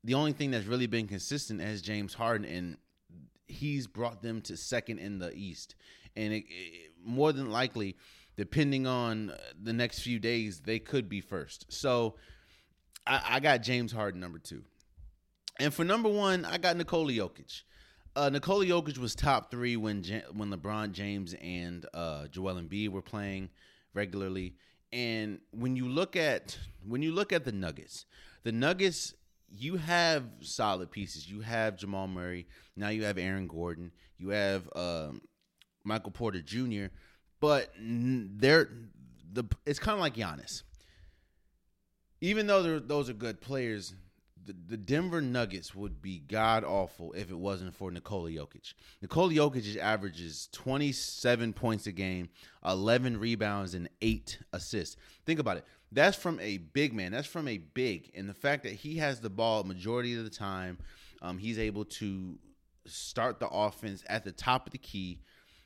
[0.05, 2.77] The only thing that's really been consistent is James Harden, and
[3.47, 5.75] he's brought them to second in the East.
[6.17, 7.97] And it, it, more than likely,
[8.37, 11.67] depending on the next few days, they could be first.
[11.73, 12.17] So
[13.07, 14.65] I, I got James Harden number two.
[15.59, 17.63] And for number one, I got Nikola Jokic.
[18.15, 20.03] Uh, Nikola Jokic was top three when
[20.35, 23.49] when LeBron James and uh, Joel Embiid were playing
[23.95, 24.55] regularly.
[24.93, 28.07] And when you look at when you look at the Nuggets,
[28.43, 29.15] the Nuggets
[29.55, 31.31] you have solid pieces.
[31.31, 32.47] You have Jamal Murray.
[32.77, 33.93] Now you have Aaron Gordon.
[34.19, 35.21] You have um,
[35.85, 36.87] Michael Porter Jr.
[37.41, 38.71] But they're
[39.33, 40.63] the it's kind of like Giannis.
[42.21, 43.95] Even though those are good players,
[44.45, 48.75] the, the Denver Nuggets would be god awful if it wasn't for Nikola Jokic.
[49.01, 52.29] Nikola Jokic averages 27 points a game,
[52.65, 54.97] 11 rebounds, and eight assists.
[55.27, 55.65] Think about it.
[55.91, 57.13] That's from a big man.
[57.13, 60.31] That's from a big, and the fact that he has the ball majority of the
[60.31, 60.79] time,
[61.21, 62.39] um, he's able to
[62.87, 65.21] start the offense at the top of the key,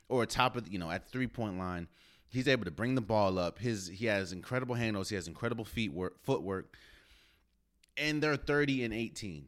[0.09, 1.87] or top of the, you know at three point line.
[2.29, 3.57] He's able to bring the ball up.
[3.57, 5.07] His he has incredible handles.
[5.07, 6.75] He has incredible feet work, footwork
[7.97, 9.45] and they're 30 and 18.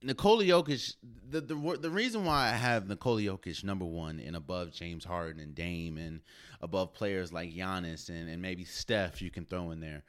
[0.00, 0.94] Nikola Jokic,
[1.28, 5.42] the, the the reason why I have Nikola Jokic number one and above James Harden
[5.42, 6.20] and Dame and
[6.60, 10.04] above players like Giannis and, and maybe Steph you can throw in there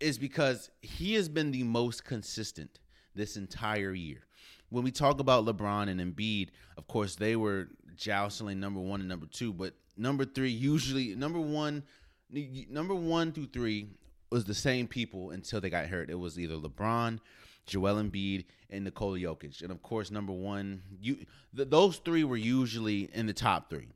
[0.00, 2.80] is because he has been the most consistent
[3.14, 4.20] this entire year.
[4.70, 9.08] When we talk about LeBron and Embiid, of course they were joustling number one and
[9.08, 11.82] number two, but number three usually number one
[12.70, 13.90] number one through three
[14.34, 16.10] was the same people until they got hurt.
[16.10, 17.20] It was either LeBron,
[17.66, 19.62] Joel Embiid, and Nikola Jokic.
[19.62, 21.24] And of course, number one, you
[21.56, 23.86] th- those three were usually in the top three.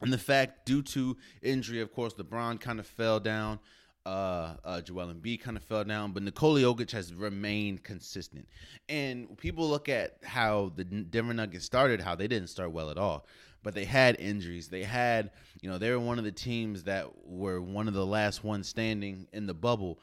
[0.00, 3.58] And the fact, due to injury, of course, LeBron kind of fell down.
[4.04, 8.46] Uh, uh, Joel Embiid kind of fell down, but Nikola Jokic has remained consistent.
[8.88, 12.98] And people look at how the Denver Nuggets started, how they didn't start well at
[12.98, 13.26] all
[13.66, 14.68] but they had injuries.
[14.68, 18.06] They had, you know, they were one of the teams that were one of the
[18.06, 19.98] last ones standing in the bubble,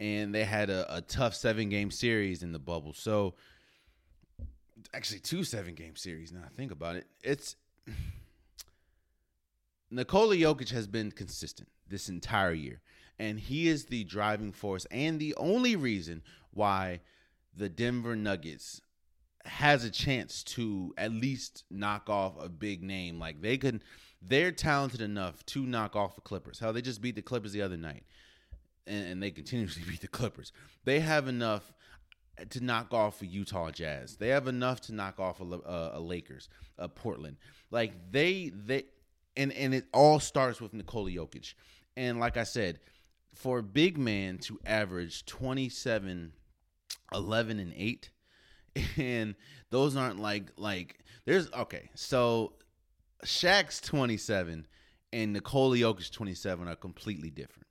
[0.00, 2.94] and they had a, a tough seven game series in the bubble.
[2.94, 3.34] So,
[4.94, 6.32] actually, two seven game series.
[6.32, 7.56] Now think about it, it's
[9.90, 12.80] Nikola Jokic has been consistent this entire year,
[13.18, 16.22] and he is the driving force and the only reason
[16.54, 17.00] why
[17.54, 18.80] the Denver Nuggets
[19.44, 23.18] has a chance to at least knock off a big name.
[23.18, 23.82] Like they could,
[24.22, 26.58] they're talented enough to knock off the Clippers.
[26.58, 28.04] How they just beat the Clippers the other night,
[28.86, 30.52] and, and they continuously beat the Clippers.
[30.84, 31.72] They have enough
[32.50, 34.16] to knock off a Utah Jazz.
[34.16, 37.36] They have enough to knock off a, a, a Lakers, a Portland.
[37.70, 38.84] Like they they,
[39.36, 41.54] and and it all starts with Nikola Jokic.
[41.96, 42.80] And like I said,
[43.34, 46.32] for a big man to average 27,
[47.12, 48.10] 11, and 8,
[48.96, 49.34] and
[49.70, 51.90] those aren't like like there's okay.
[51.94, 52.54] So
[53.24, 54.66] Shaq's 27
[55.12, 57.66] and Nikola Jokic 27 are completely different.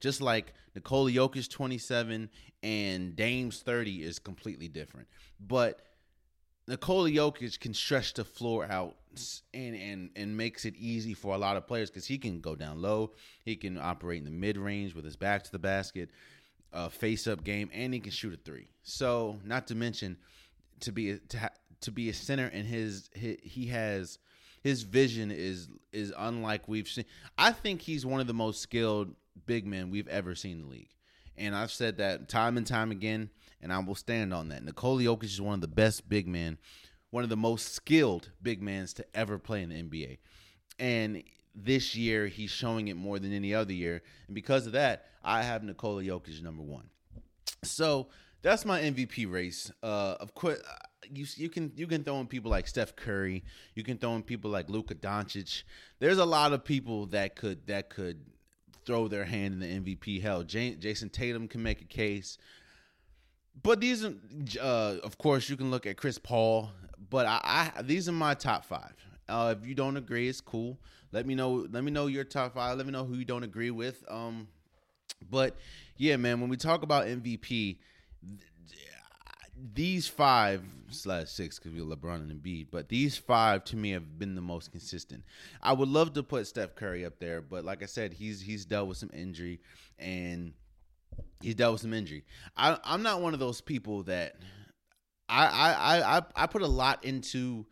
[0.00, 2.30] Just like Nikola Jokic 27
[2.62, 5.08] and Dame's 30 is completely different.
[5.40, 5.82] But
[6.68, 8.96] Nikola Jokic can stretch the floor out
[9.54, 12.54] and and and makes it easy for a lot of players because he can go
[12.54, 13.12] down low,
[13.44, 16.10] he can operate in the mid range with his back to the basket,
[16.72, 18.68] uh, face up game, and he can shoot a three.
[18.82, 20.16] So not to mention
[20.80, 21.48] to be a, to ha-
[21.80, 24.18] to be a center and his, his he has
[24.62, 27.04] his vision is is unlike we've seen.
[27.36, 29.14] I think he's one of the most skilled
[29.46, 30.94] big men we've ever seen in the league,
[31.36, 34.64] and I've said that time and time again and I will stand on that.
[34.64, 36.58] Nikola Jokic is one of the best big men,
[37.10, 40.18] one of the most skilled big men to ever play in the NBA.
[40.78, 41.22] And
[41.64, 44.02] this year, he's showing it more than any other year.
[44.26, 46.88] And because of that, I have Nikola Jokic number one.
[47.64, 48.08] So
[48.42, 49.70] that's my MVP race.
[49.82, 50.76] Uh, of course, uh,
[51.10, 53.44] you you can you can throw in people like Steph Curry.
[53.74, 55.62] You can throw in people like Luka Doncic.
[55.98, 58.24] There's a lot of people that could that could
[58.84, 60.22] throw their hand in the MVP.
[60.22, 62.38] Hell, Jayson Tatum can make a case
[63.62, 64.14] but these are,
[64.60, 66.70] uh, of course, you can look at Chris Paul.
[67.10, 68.94] But I, I these are my top five.
[69.28, 70.78] Uh, if you don't agree, it's cool.
[71.12, 71.66] Let me know.
[71.70, 72.76] Let me know your top five.
[72.76, 74.04] Let me know who you don't agree with.
[74.08, 74.48] Um,
[75.30, 75.56] but
[75.96, 77.78] yeah, man, when we talk about MVP,
[79.74, 84.18] these five slash six because we're LeBron and Embiid, but these five to me have
[84.18, 85.24] been the most consistent.
[85.62, 88.64] I would love to put Steph Curry up there, but like I said, he's he's
[88.64, 89.60] dealt with some injury
[89.98, 90.52] and
[91.40, 92.24] he's dealt with some injury.
[92.56, 94.36] I, I'm not one of those people that
[95.28, 97.66] I, I I I put a lot into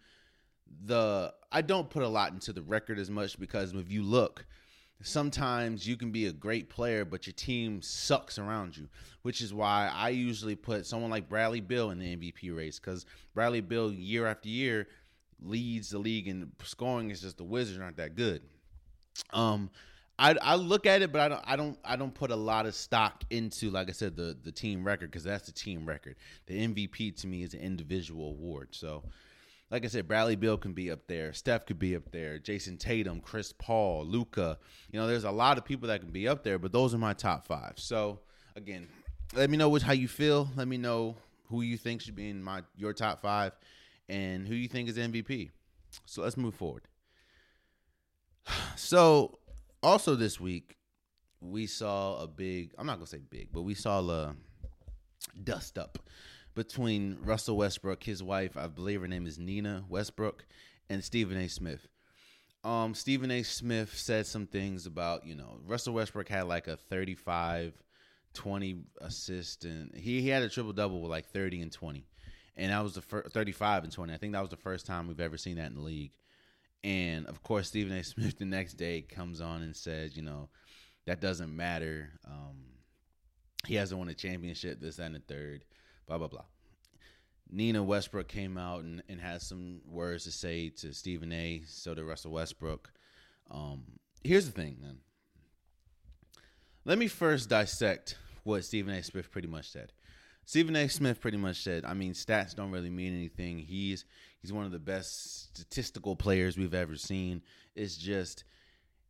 [0.84, 4.44] the I don't put a lot into the record as much because if you look,
[5.02, 8.88] sometimes you can be a great player, but your team sucks around you,
[9.22, 13.06] which is why I usually put someone like Bradley Beal in the MVP race because
[13.34, 14.88] Bradley Beal year after year
[15.42, 17.10] leads the league in scoring.
[17.10, 18.42] It's just the Wizards aren't that good.
[19.32, 19.70] Um,
[20.18, 22.66] I, I look at it, but I don't I don't I don't put a lot
[22.66, 26.16] of stock into like I said the the team record because that's the team record.
[26.46, 28.68] The MVP to me is an individual award.
[28.70, 29.04] So,
[29.70, 32.78] like I said, Bradley Beal can be up there, Steph could be up there, Jayson
[32.78, 34.58] Tatum, Chris Paul, Luka.
[34.90, 36.98] You know, there's a lot of people that can be up there, but those are
[36.98, 37.74] my top five.
[37.76, 38.20] So
[38.54, 38.88] again,
[39.34, 40.48] let me know which how you feel.
[40.56, 41.16] Let me know
[41.48, 43.52] who you think should be in my your top five,
[44.08, 45.50] and who you think is MVP.
[46.06, 46.82] So let's move forward.
[48.76, 49.38] So
[49.82, 50.76] also this week
[51.40, 54.34] we saw a big i'm not gonna say big but we saw a
[55.44, 55.98] dust up
[56.56, 60.44] between russell westbrook his wife i believe her name is nina westbrook
[60.88, 61.46] and stephen a.
[61.48, 61.86] Smith.
[62.64, 63.44] Um, stephen a.
[63.44, 67.74] Smith said some things about you know russell westbrook had like a 35
[68.34, 72.04] 20 assist and he, he had a triple double with like 30 and 20
[72.56, 75.06] and that was the first 35 and 20 i think that was the first time
[75.06, 76.12] we've ever seen that in the league.
[76.86, 78.04] And of course, Stephen A.
[78.04, 80.48] Smith the next day comes on and says, you know,
[81.06, 82.12] that doesn't matter.
[82.24, 82.58] Um,
[83.66, 85.64] he hasn't won a championship, this and the third,
[86.06, 86.44] blah, blah, blah.
[87.50, 91.62] Nina Westbrook came out and, and has some words to say to Stephen A.
[91.66, 92.90] So did Russell Westbrook.
[93.50, 93.84] Um,
[94.24, 94.98] here's the thing, man.
[96.84, 99.02] Let me first dissect what Stephen A.
[99.02, 99.92] Smith pretty much said.
[100.44, 100.88] Stephen A.
[100.88, 103.58] Smith pretty much said, I mean, stats don't really mean anything.
[103.58, 104.04] He's
[104.40, 107.42] he's one of the best statistical players we've ever seen.
[107.74, 108.44] It's just,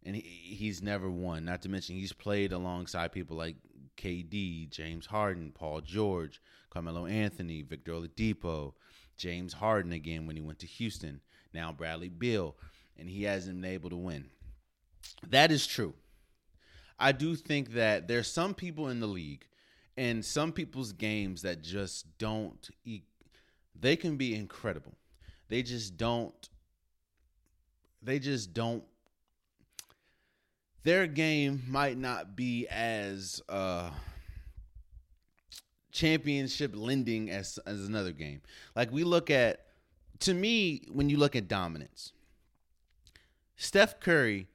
[0.04, 1.44] and he, he's never won.
[1.44, 3.56] Not to mention, he's played alongside people like
[3.98, 6.40] KD, James Harden, Paul George,
[6.76, 8.74] Carmelo Anthony, Victor Oladipo,
[9.16, 11.22] James Harden again when he went to Houston.
[11.54, 12.54] Now Bradley Beal,
[12.98, 14.26] and he hasn't been able to win.
[15.26, 15.94] That is true.
[16.98, 19.46] I do think that there's some people in the league
[19.96, 22.68] and some people's games that just don't
[23.74, 24.92] they can be incredible
[25.48, 26.50] they just don't
[28.02, 28.84] they just don't
[30.82, 33.90] their game might not be as uh
[35.96, 38.40] championship lending as as another game
[38.74, 39.66] like we look at
[40.18, 42.12] to me when you look at dominance
[43.56, 44.48] Steph Curry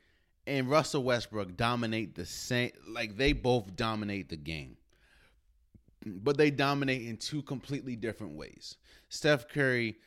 [0.46, 4.78] and Russell Westbrook dominate the same like they both dominate the game
[6.06, 8.78] but they dominate in two completely different ways.
[9.10, 9.98] Steph Curry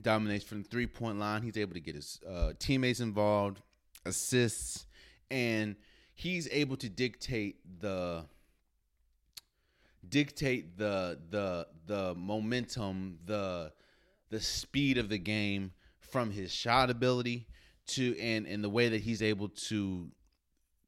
[0.00, 1.42] dominates from the three point line.
[1.42, 3.60] He's able to get his uh, teammates involved,
[4.06, 4.86] assists,
[5.30, 5.76] and
[6.14, 8.24] he's able to dictate the
[10.08, 13.72] dictate the the the momentum, the
[14.30, 17.46] the speed of the game from his shot ability
[17.86, 20.10] to and and the way that he's able to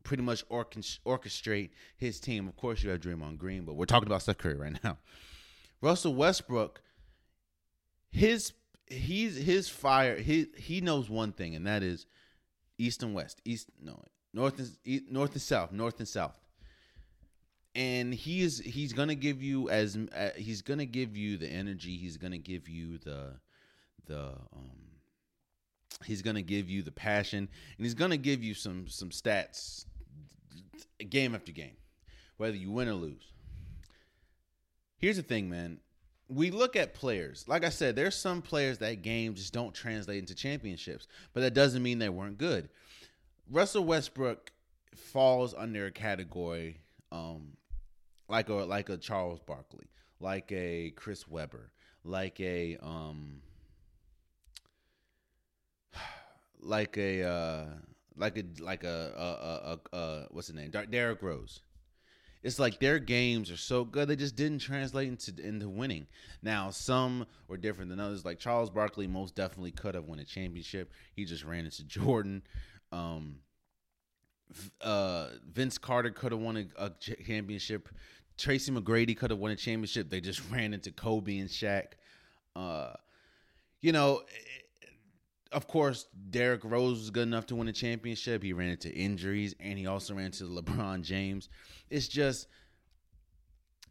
[0.03, 2.47] pretty much orchestrate his team.
[2.47, 4.99] Of course, you have Draymond Green, but we're talking about Steph Curry right now.
[5.81, 6.83] Russell Westbrook,
[8.11, 8.53] his
[8.87, 10.17] he's his fire.
[10.17, 12.07] He he knows one thing, and that is
[12.79, 14.03] east and west, east no
[14.33, 16.35] north and east, north and south, north and south.
[17.75, 21.97] And he is he's gonna give you as uh, he's gonna give you the energy.
[21.97, 23.33] He's gonna give you the
[24.07, 24.85] the um
[26.05, 29.87] he's gonna give you the passion, and he's gonna give you some some stats
[31.11, 31.77] game after game,
[32.37, 33.33] whether you win or lose.
[34.99, 35.81] Here's the thing, man.
[36.29, 37.45] We look at players.
[37.47, 41.53] Like I said, there's some players that game just don't translate into championships, but that
[41.55, 42.70] doesn't mean they weren't good.
[43.51, 44.53] Russell Westbrook
[44.97, 46.79] falls under a category
[47.12, 47.57] um,
[48.29, 49.87] like a like a Charles Barkley,
[50.20, 51.70] like a Chris Webber,
[52.05, 53.41] like a um,
[56.61, 57.64] like a uh,
[58.16, 60.70] like a like a, a, a, a what's the name?
[60.70, 61.61] Derrick Rose.
[62.43, 66.07] It's like their games are so good they just didn't translate into into winning.
[66.43, 68.25] Now some were different than others.
[68.25, 70.93] Like Charles Barkley most definitely could have won a championship.
[71.16, 72.43] He just ran into Jordan.
[72.93, 73.37] Um,
[74.80, 77.88] uh, Vince Carter could have won a, a championship.
[78.36, 80.11] Tracy McGrady could have won a championship.
[80.11, 81.86] They just ran into Kobe and Shaq.
[82.57, 82.92] Uh,
[83.80, 84.22] you know,
[85.53, 88.42] of course, Derrick Rose was good enough to win a championship.
[88.42, 91.49] He ran into injuries, and he also ran into LeBron James.
[91.90, 92.49] It's just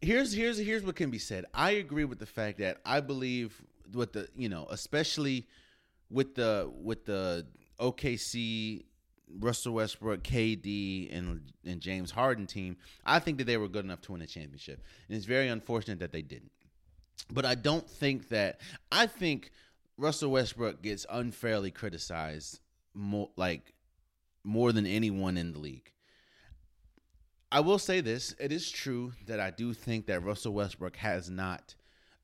[0.00, 1.46] here's here's here's what can be said.
[1.54, 3.60] I agree with the fact that I believe
[3.92, 5.46] with the you know especially
[6.10, 7.46] with the with the
[7.80, 8.84] OKC
[9.38, 14.00] Russell Westbrook, KD, and and James Harden team, I think that they were good enough
[14.02, 16.52] to win a championship, and it's very unfortunate that they didn't.
[17.30, 18.60] But I don't think that
[18.92, 19.50] I think
[19.96, 22.60] Russell Westbrook gets unfairly criticized
[22.94, 23.74] more like
[24.44, 25.90] more than anyone in the league.
[27.50, 31.30] I will say this, it is true that I do think that Russell Westbrook has
[31.30, 31.74] not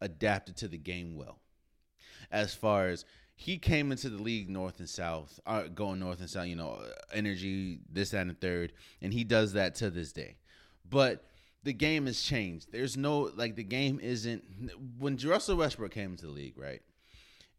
[0.01, 1.39] adapted to the game well.
[2.33, 3.05] As far as
[3.41, 6.79] he came into the league north and south, uh, going north and south, you know,
[7.13, 10.37] energy, this, that, and third, and he does that to this day.
[10.89, 11.25] But
[11.63, 12.71] the game has changed.
[12.71, 14.45] There's no like the game isn't
[14.99, 16.83] when Russell Westbrook came into the league, right?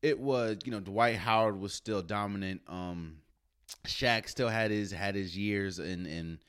[0.02, 2.62] it was you know Dwight Howard was still dominant.
[2.68, 3.18] Um,
[3.86, 6.40] Shaq still had his had his years and and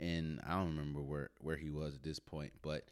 [0.00, 2.84] and I don't remember where where he was at this point, but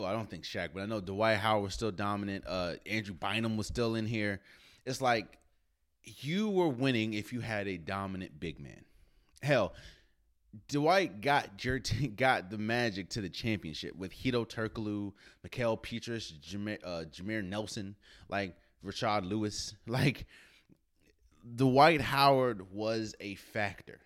[0.00, 2.44] oh, I don't think Shaq, but I know Dwight Howard was still dominant.
[2.46, 4.40] Uh, Andrew Bynum was still in here.
[4.84, 5.38] It's like
[6.04, 8.84] you were winning if you had a dominant big man.
[9.42, 9.74] Hell,
[10.68, 11.80] Dwight got your
[12.16, 15.12] got the Magic to the championship with Hedo Turkoglu,
[15.46, 17.94] Mickael Pietrus, Jameer, uh, Jameer Nelson,
[18.28, 19.74] like Rashard Lewis.
[19.86, 20.26] Like
[21.56, 23.98] Dwight Howard was a factor.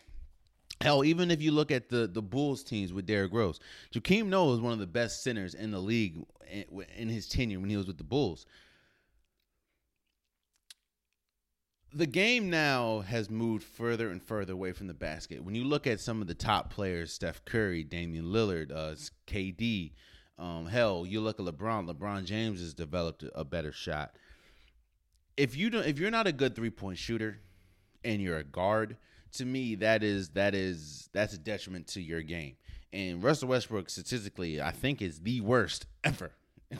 [0.84, 3.58] Hell, even if you look at the the Bulls teams with Derrick Rose,
[3.92, 6.64] Joakim Noah was one of the best centers in the league in,
[6.96, 8.46] in his tenure when he was with the Bulls.
[11.94, 15.42] the game now has moved further and further away from the basket.
[15.44, 18.96] When you look at some of the top players, Steph Curry, Damian Lillard, uh,
[19.28, 19.92] KD,
[20.36, 21.88] um, hell, you look at LeBron.
[21.88, 24.16] LeBron James has developed a better shot.
[25.36, 27.38] If you don't, if you're not a good three point shooter,
[28.04, 28.96] and you're a guard,
[29.34, 32.56] to me that is that is that's a detriment to your game.
[32.92, 36.32] And Russell Westbrook statistically, I think, is the worst ever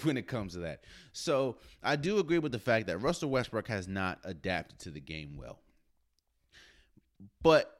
[0.02, 0.84] when it comes to that.
[1.12, 5.00] So I do agree with the fact that Russell Westbrook has not adapted to the
[5.00, 5.58] game well.
[7.42, 7.70] But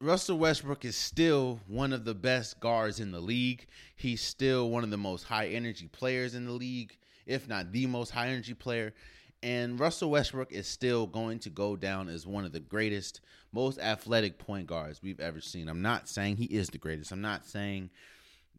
[0.00, 3.66] Russell Westbrook is still one of the best guards in the league.
[3.96, 6.96] He's still one of the most high energy players in the league,
[7.26, 8.94] if not the most high energy player.
[9.42, 13.20] And Russell Westbrook is still going to go down as one of the greatest,
[13.52, 15.68] most athletic point guards we've ever seen.
[15.68, 17.12] I'm not saying he is the greatest.
[17.12, 17.90] I'm not saying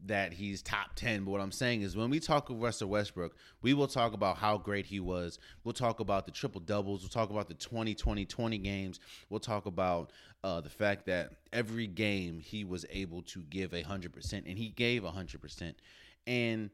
[0.06, 1.24] that he's top 10.
[1.24, 4.38] But what I'm saying is when we talk of Russell Westbrook, we will talk about
[4.38, 5.38] how great he was.
[5.64, 7.02] We'll talk about the triple doubles.
[7.02, 9.00] We'll talk about the 20 20 20 games.
[9.28, 10.12] We'll talk about
[10.42, 15.02] uh, the fact that every game he was able to give 100%, and he gave
[15.02, 15.74] 100%.
[16.26, 16.70] And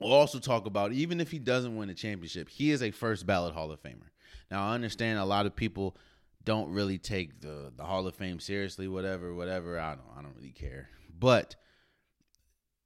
[0.00, 3.26] we'll also talk about even if he doesn't win a championship, he is a first
[3.26, 4.08] ballot Hall of Famer.
[4.50, 5.96] Now, I understand a lot of people
[6.44, 9.78] don't really take the, the Hall of Fame seriously, whatever, whatever.
[9.78, 10.88] I don't I don't really care.
[11.18, 11.56] But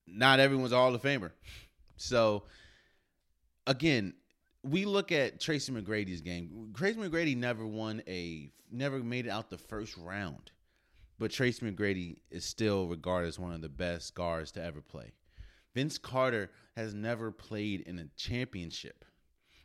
[0.07, 1.31] not everyone's a Hall of Famer.
[1.97, 2.45] So
[3.67, 4.15] again,
[4.62, 6.73] we look at Tracy McGrady's game.
[6.77, 10.51] Tracy McGrady never won a never made it out the first round.
[11.19, 15.12] But Tracy McGrady is still regarded as one of the best guards to ever play.
[15.75, 19.05] Vince Carter has never played in a championship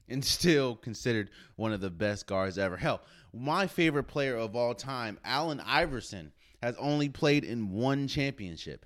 [0.07, 2.77] and still considered one of the best guards ever.
[2.77, 3.01] Hell,
[3.33, 6.31] my favorite player of all time, Allen Iverson,
[6.61, 8.85] has only played in one championship,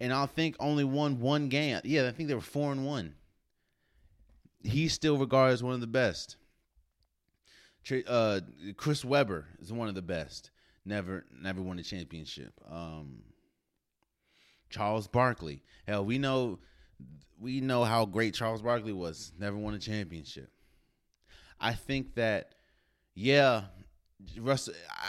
[0.00, 1.80] and I think only won one game.
[1.84, 3.14] Yeah, I think they were four and one.
[4.64, 6.36] He's still regarded as one of the best.
[8.06, 8.40] Uh,
[8.76, 10.50] Chris Webber is one of the best.
[10.84, 12.52] Never, never won a championship.
[12.68, 13.22] Um,
[14.70, 15.62] Charles Barkley.
[15.86, 16.58] Hell, we know,
[17.38, 19.32] we know how great Charles Barkley was.
[19.38, 20.50] Never won a championship.
[21.60, 22.54] I think that,
[23.14, 23.64] yeah,
[24.38, 24.68] Russ.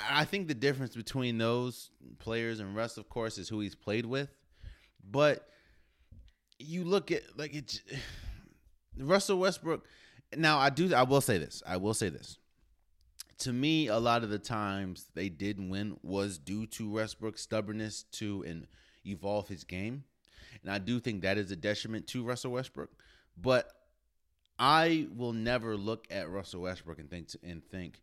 [0.10, 4.06] I think the difference between those players and Russ, of course, is who he's played
[4.06, 4.30] with.
[5.10, 5.48] But
[6.60, 7.82] you look at like it,
[8.98, 9.86] Russell Westbrook.
[10.36, 10.94] Now I do.
[10.94, 11.62] I will say this.
[11.68, 12.38] I will say this.
[13.40, 18.04] To me, a lot of the times they did win was due to Westbrook's stubbornness
[18.14, 18.68] to and
[19.06, 20.06] evolve his game,
[20.64, 22.90] and I do think that is a detriment to Russell Westbrook.
[23.38, 23.72] But
[24.58, 28.02] I will never look at Russell Westbrook and think and think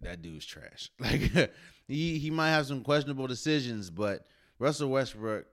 [0.00, 0.90] that dude's trash.
[1.00, 1.52] Like
[1.86, 4.26] he he might have some questionable decisions, but
[4.58, 5.46] Russell Westbrook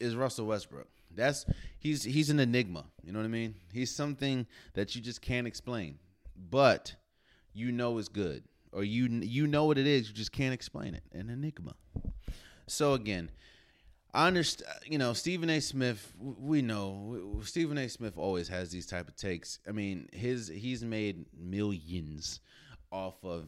[0.00, 0.88] is Russell Westbrook.
[1.14, 1.46] That's
[1.78, 2.86] he's he's an enigma.
[3.02, 3.54] You know what I mean?
[3.72, 5.98] He's something that you just can't explain,
[6.50, 6.94] but
[7.52, 10.08] you know is good, or you you know what it is.
[10.08, 11.04] You just can't explain it.
[11.12, 11.74] An enigma.
[12.66, 13.30] So again,
[14.14, 14.70] I understand.
[14.86, 15.60] You know, Stephen A.
[15.60, 16.14] Smith.
[16.18, 17.88] We know Stephen A.
[17.88, 19.58] Smith always has these type of takes.
[19.68, 22.40] I mean, his he's made millions
[22.90, 23.46] off of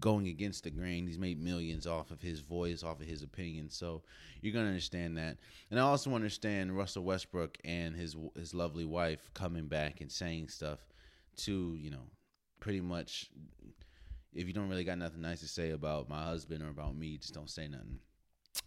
[0.00, 1.06] going against the grain.
[1.06, 3.68] He's made millions off of his voice, off of his opinion.
[3.70, 4.02] So
[4.40, 5.36] you're gonna understand that.
[5.70, 10.48] And I also understand Russell Westbrook and his his lovely wife coming back and saying
[10.48, 10.78] stuff
[11.38, 12.10] to you know
[12.60, 13.30] pretty much.
[14.32, 17.16] If you don't really got nothing nice to say about my husband or about me,
[17.16, 18.00] just don't say nothing.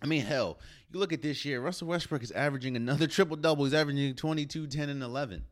[0.02, 0.60] I mean, hell,
[0.92, 3.66] you look at this year, Russell Westbrook is averaging another triple double.
[3.66, 5.44] He's averaging 22, 10, and 11.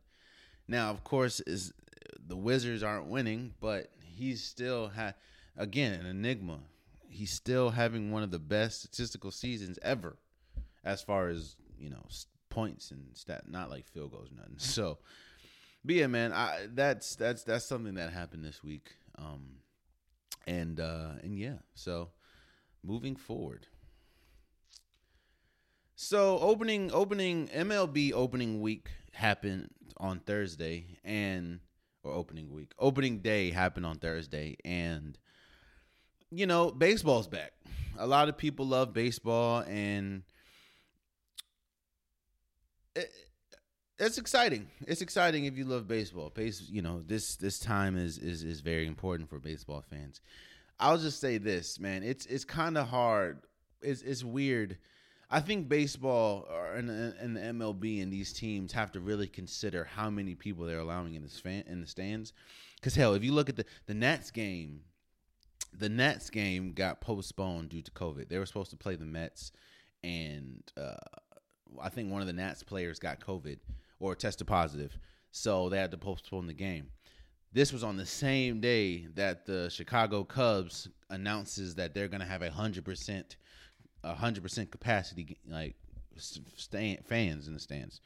[0.66, 1.72] Now, of course, is
[2.26, 5.14] the Wizards aren't winning, but he's still ha-
[5.56, 6.60] again an enigma.
[7.08, 10.16] He's still having one of the best statistical seasons ever,
[10.84, 12.04] as far as you know
[12.50, 14.54] points and stat, not like field goals, nothing.
[14.58, 14.98] So,
[15.84, 18.90] but yeah, man, I that's that's that's something that happened this week.
[19.16, 19.56] Um,
[20.46, 22.10] and uh, and yeah, so
[22.84, 23.66] moving forward.
[26.00, 31.58] So opening opening MLB opening week happened on Thursday and
[32.04, 32.70] or opening week.
[32.78, 35.18] Opening day happened on Thursday, and
[36.30, 37.50] you know, baseball's back.
[37.98, 40.22] A lot of people love baseball, and
[42.94, 43.10] it,
[43.98, 44.68] it's exciting.
[44.86, 46.30] It's exciting if you love baseball.
[46.30, 50.20] Base, you know, this this time is is is very important for baseball fans.
[50.78, 52.04] I'll just say this, man.
[52.04, 53.40] It's it's kind of hard.
[53.82, 54.78] It's it's weird
[55.30, 60.34] I think baseball and, the MLB and these teams have to really consider how many
[60.34, 62.32] people they're allowing in this fan in the stands.
[62.76, 64.80] Because hell, if you look at the the Nats game,
[65.76, 68.28] the Nets game got postponed due to COVID.
[68.28, 69.52] They were supposed to play the Mets,
[70.02, 70.94] and uh,
[71.80, 73.58] I think one of the Nats players got COVID
[74.00, 74.96] or tested positive,
[75.30, 76.88] so they had to postpone the game.
[77.52, 82.26] This was on the same day that the Chicago Cubs announces that they're going to
[82.26, 83.36] have a hundred percent
[84.04, 85.76] hundred percent capacity, like
[86.16, 88.00] stand, fans in the stands,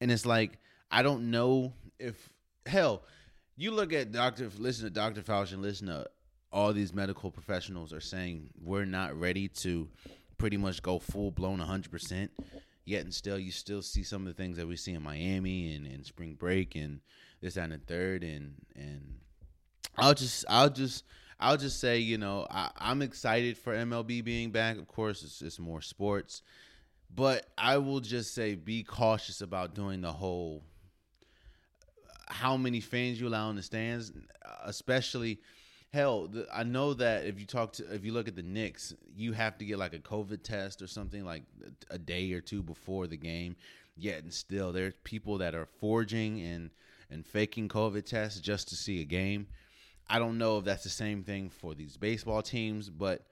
[0.00, 0.58] and it's like
[0.90, 2.28] I don't know if
[2.66, 3.02] hell.
[3.56, 6.06] You look at Doctor, listen to Doctor Fauci, and listen to
[6.52, 9.88] all these medical professionals are saying we're not ready to
[10.38, 12.30] pretty much go full blown hundred percent
[12.84, 15.74] yet, and still you still see some of the things that we see in Miami
[15.74, 17.00] and, and spring break and
[17.40, 19.18] this and the third and and
[19.96, 21.04] I'll just I'll just
[21.44, 24.78] I'll just say, you know, I, am excited for MLB being back.
[24.78, 26.40] Of course, it's, it's more sports,
[27.14, 30.62] but I will just say, be cautious about doing the whole
[32.28, 34.10] how many fans you allow in the stands,
[34.64, 35.38] especially.
[35.92, 39.32] Hell, I know that if you talk to, if you look at the Knicks, you
[39.32, 41.42] have to get like a COVID test or something like
[41.90, 43.54] a day or two before the game.
[43.98, 46.70] Yet and still, there's people that are forging and
[47.10, 49.46] and faking COVID tests just to see a game.
[50.08, 53.26] I don't know if that's the same thing for these baseball teams, but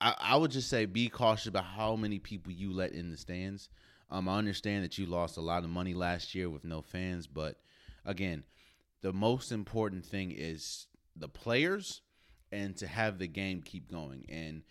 [0.00, 3.16] I, I would just say be cautious about how many people you let in the
[3.16, 3.68] stands.
[4.10, 7.26] Um, I understand that you lost a lot of money last year with no fans,
[7.26, 7.56] but
[8.04, 8.44] again,
[9.00, 10.86] the most important thing is
[11.16, 12.02] the players
[12.50, 14.26] and to have the game keep going.
[14.28, 14.62] And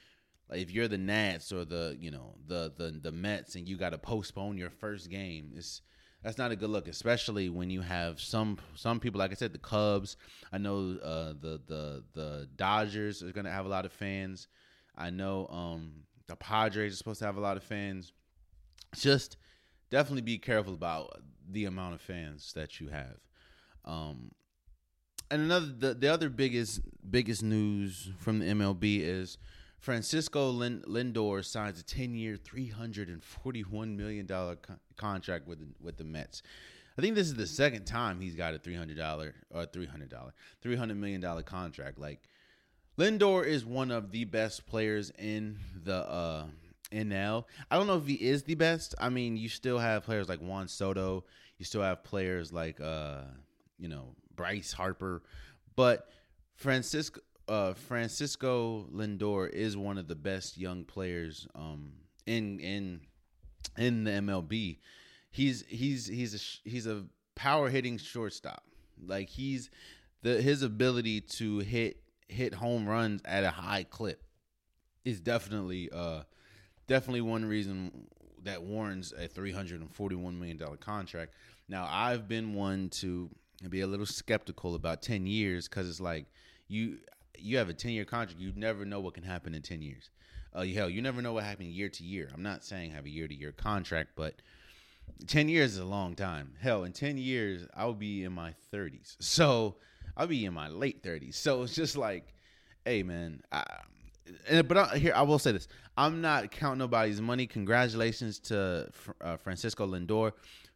[0.52, 3.92] if you're the Nats or the you know the the the Mets and you got
[3.92, 5.82] to postpone your first game, it's
[6.24, 9.20] that's not a good look, especially when you have some some people.
[9.20, 10.18] Like I said, the Cubs.
[10.52, 14.48] I know uh, the the the Dodgers are going to have a lot of fans.
[14.96, 18.14] I know um, the Padres are supposed to have a lot of fans.
[18.96, 19.38] Just
[19.90, 23.18] definitely be careful about the amount of fans that you have.
[23.86, 24.32] Um,
[25.32, 29.38] and another the, the other biggest biggest news from the MLB is
[29.82, 34.56] Francisco Lindor signs a 10-year, $341 million co-
[34.96, 36.44] contract with the, with the Mets.
[36.98, 40.32] I think this is the second time he's got a $300 or $300
[40.64, 41.98] $300 million contract.
[41.98, 42.22] Like
[42.98, 46.46] Lindor is one of the best players in the uh
[46.92, 47.46] NL.
[47.70, 48.94] I don't know if he is the best.
[49.00, 51.24] I mean, you still have players like Juan Soto.
[51.58, 53.22] You still have players like uh,
[53.80, 55.24] you know, Bryce Harper,
[55.76, 56.10] but
[56.56, 61.94] Francisco uh, Francisco Lindor is one of the best young players um,
[62.26, 63.02] in in
[63.78, 64.80] in the MLB.
[65.32, 68.64] He's he's he's a he's a power hitting shortstop.
[69.04, 69.70] Like he's
[70.22, 74.24] the his ability to hit hit home runs at a high clip
[75.04, 76.22] is definitely uh
[76.88, 78.08] definitely one reason
[78.44, 81.34] that warrants a 341 million dollar contract.
[81.68, 83.30] Now, I've been one to
[83.70, 86.26] be a little skeptical about 10 years cuz it's like
[86.68, 87.00] you
[87.38, 90.10] you have a 10 year contract, you never know what can happen in 10 years.
[90.54, 92.30] Uh, hell, you never know what happens year to year.
[92.34, 94.42] I'm not saying have a year to year contract, but
[95.28, 96.54] 10 years is a long time.
[96.60, 99.16] Hell, in 10 years, I'll be in my 30s.
[99.20, 99.76] So
[100.18, 101.36] I'll be in my late 30s.
[101.36, 102.34] So it's just like,
[102.86, 103.42] hey, man.
[103.52, 103.64] I,
[104.50, 105.68] and, but I, here, I will say this
[105.98, 107.48] I'm not counting nobody's money.
[107.48, 108.90] Congratulations to
[109.22, 110.34] uh, Francisco Lindor,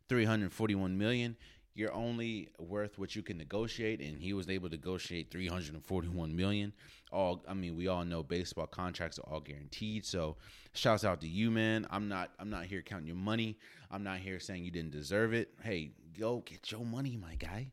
[0.09, 1.35] 341 million
[1.76, 3.99] you're only worth what you can negotiate.
[3.99, 6.73] And he was able to negotiate 341 million.
[7.11, 10.05] All i mean we all know baseball contracts are all guaranteed.
[10.05, 10.38] So
[10.73, 11.86] shouts out to you man.
[11.91, 13.57] I'm not i'm not here counting your money.
[13.91, 15.53] I'm not here saying you didn't deserve it.
[15.61, 17.71] Hey go get your money my guy.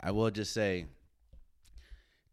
[0.00, 0.86] I will just say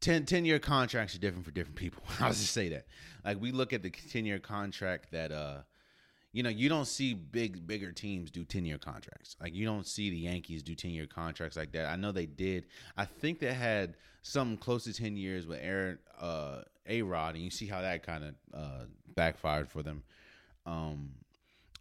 [0.02, 2.04] 10, 10 year contracts are different for different people.
[2.20, 2.86] I'll just say that.
[3.24, 5.60] Like we look at the 10 year contract that uh
[6.34, 9.36] you know, you don't see big bigger teams do 10 year contracts.
[9.42, 11.88] Like you don't see the Yankees do 10 year contracts like that.
[11.88, 12.66] I know they did.
[12.98, 17.44] I think they had something close to 10 years with Aaron uh A Rod, and
[17.44, 20.04] you see how that kind of uh backfired for them.
[20.66, 21.12] Um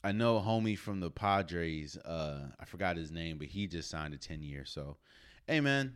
[0.03, 4.15] I know homie from the Padres, uh I forgot his name, but he just signed
[4.15, 4.65] a 10 year.
[4.65, 4.97] So
[5.47, 5.95] hey man,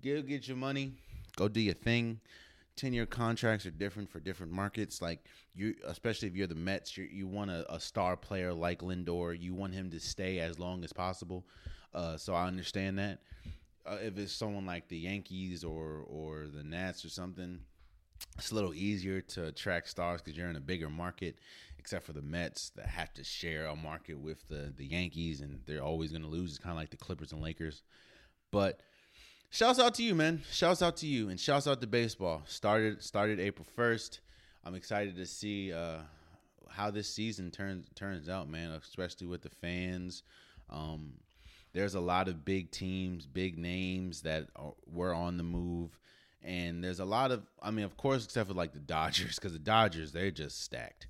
[0.00, 0.92] get get your money,
[1.36, 2.20] go do your thing.
[2.80, 5.02] 10 year contracts are different for different markets.
[5.02, 8.80] Like you, especially if you're the Mets, you you want a, a, star player like
[8.80, 9.38] Lindor.
[9.38, 11.44] You want him to stay as long as possible.
[11.92, 13.18] Uh, so I understand that.
[13.84, 17.60] Uh, if it's someone like the Yankees or or the Nats or something,
[18.38, 21.36] it's a little easier to attract stars because you're in a bigger market.
[21.78, 25.60] Except for the Mets that have to share a market with the the Yankees, and
[25.66, 26.50] they're always going to lose.
[26.50, 27.82] It's kind of like the Clippers and Lakers.
[28.50, 28.80] But
[29.50, 30.42] shouts out to you, man.
[30.50, 32.42] Shouts out to you, and shouts out to baseball.
[32.46, 34.20] Started started April first.
[34.64, 35.98] I'm excited to see uh,
[36.68, 38.70] how this season turns turns out, man.
[38.70, 40.22] Especially with the fans.
[40.70, 41.14] Um,
[41.72, 45.98] there's a lot of big teams, big names that are, were on the move,
[46.42, 47.42] and there's a lot of.
[47.62, 51.06] I mean, of course, except for like the Dodgers, because the Dodgers they're just stacked.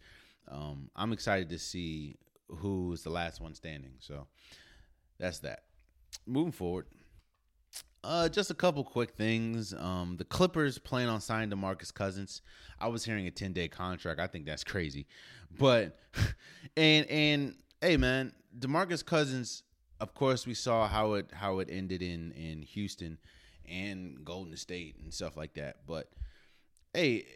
[0.49, 2.17] Um, I'm excited to see
[2.49, 3.93] who's the last one standing.
[4.01, 4.27] So
[5.19, 5.63] that's that.
[6.27, 6.87] Moving forward.
[8.03, 9.75] Uh, just a couple quick things.
[9.75, 12.41] Um, the Clippers plan on signing DeMarcus Cousins.
[12.81, 14.21] I was hearing a ten day contract.
[14.21, 15.07] I think that's crazy,
[15.59, 15.99] but
[16.77, 19.65] and and hey man, DeMarcus Cousins.
[20.01, 23.19] Of course, we saw how it how it ended in in Houston
[23.69, 25.87] and Golden State and stuff like that.
[25.87, 26.09] But
[26.95, 27.27] hey,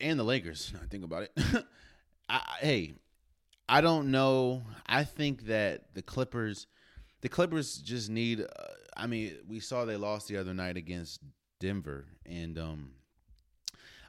[0.00, 0.72] and the Lakers.
[0.80, 1.32] I think about it.
[2.28, 2.94] I, hey,
[3.68, 4.62] I don't know.
[4.86, 6.66] I think that the Clippers,
[7.22, 8.42] the Clippers just need.
[8.42, 8.64] Uh,
[9.00, 11.20] I mean, we saw they lost the other night against
[11.58, 12.90] Denver, and um,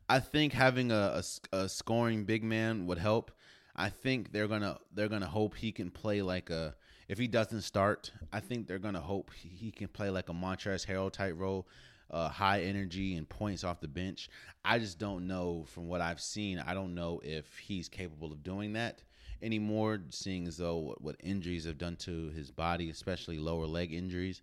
[0.10, 1.22] I think having a,
[1.54, 3.32] a, a, scoring big man would help.
[3.74, 6.76] I think they're gonna they're gonna hope he can play like a
[7.08, 8.12] if he doesn't start.
[8.34, 11.70] I think they're gonna hope he can play like a Montrezl Harrell type role,
[12.10, 14.30] uh, high energy and points off the bench.
[14.66, 16.60] I just don't know from what I've seen.
[16.60, 19.04] I don't know if he's capable of doing that
[19.42, 20.02] anymore.
[20.10, 24.42] Seeing as though what, what injuries have done to his body, especially lower leg injuries.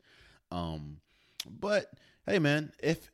[0.50, 0.98] Um,
[1.48, 1.90] but
[2.26, 3.10] hey, man, if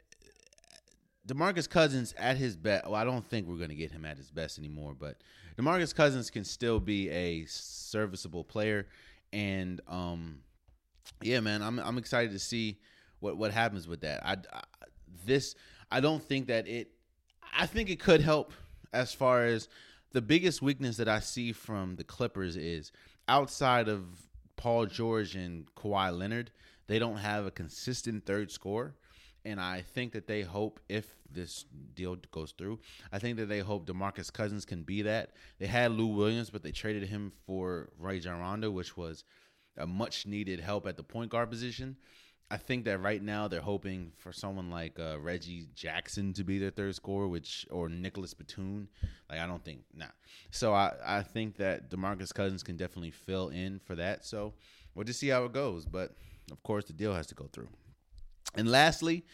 [1.26, 4.16] DeMarcus Cousins at his best, well, I don't think we're going to get him at
[4.16, 4.94] his best anymore.
[4.98, 5.16] But
[5.58, 8.86] DeMarcus Cousins can still be a serviceable player,
[9.32, 10.40] and um,
[11.22, 12.78] yeah, man, I'm I'm excited to see
[13.20, 14.24] what what happens with that.
[14.24, 14.62] I, I
[15.24, 15.54] this
[15.90, 16.90] I don't think that it.
[17.56, 18.52] I think it could help
[18.92, 19.68] as far as
[20.12, 22.92] the biggest weakness that I see from the Clippers is
[23.28, 24.04] outside of
[24.56, 26.50] Paul George and Kawhi Leonard
[26.86, 28.94] they don't have a consistent third score.
[29.46, 32.80] And I think that they hope if this deal goes through,
[33.12, 35.32] I think that they hope DeMarcus Cousins can be that.
[35.58, 39.24] They had Lou Williams, but they traded him for Rajon Rondo, which was
[39.76, 41.96] a much needed help at the point guard position.
[42.50, 46.58] I think that right now they're hoping for someone like uh, Reggie Jackson to be
[46.58, 48.88] their third scorer, which or Nicolas Batum.
[49.28, 50.06] Like I don't think nah.
[50.50, 54.24] So I I think that DeMarcus Cousins can definitely fill in for that.
[54.24, 54.54] So
[54.94, 55.86] we'll just see how it goes.
[55.86, 56.14] But
[56.50, 57.68] of course, the deal has to go through.
[58.54, 59.24] And lastly,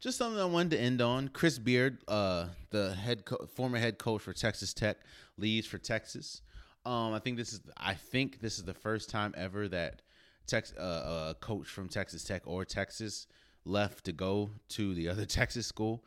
[0.00, 1.28] just something I wanted to end on.
[1.28, 4.98] Chris Beard, uh, the head co- former head coach for Texas Tech,
[5.38, 6.42] leaves for Texas.
[6.84, 10.02] Um, I think this is I think this is the first time ever that
[10.46, 13.28] Tex, uh, a coach from Texas Tech or Texas
[13.64, 16.04] left to go to the other Texas school.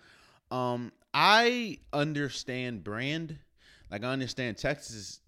[0.52, 3.38] Um, I understand brand,
[3.90, 5.22] like I understand Texas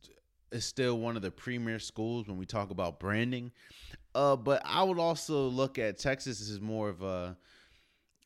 [0.52, 3.52] is still one of the premier schools when we talk about branding.
[4.18, 7.38] Uh, but I would also look at Texas as more of a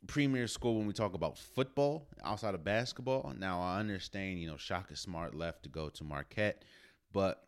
[0.07, 3.33] premier school when we talk about football outside of basketball.
[3.37, 6.63] Now I understand, you know, Shaka Smart left to go to Marquette,
[7.11, 7.43] but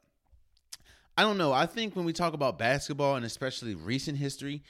[1.17, 1.53] I don't know.
[1.53, 4.61] I think when we talk about basketball and especially recent history,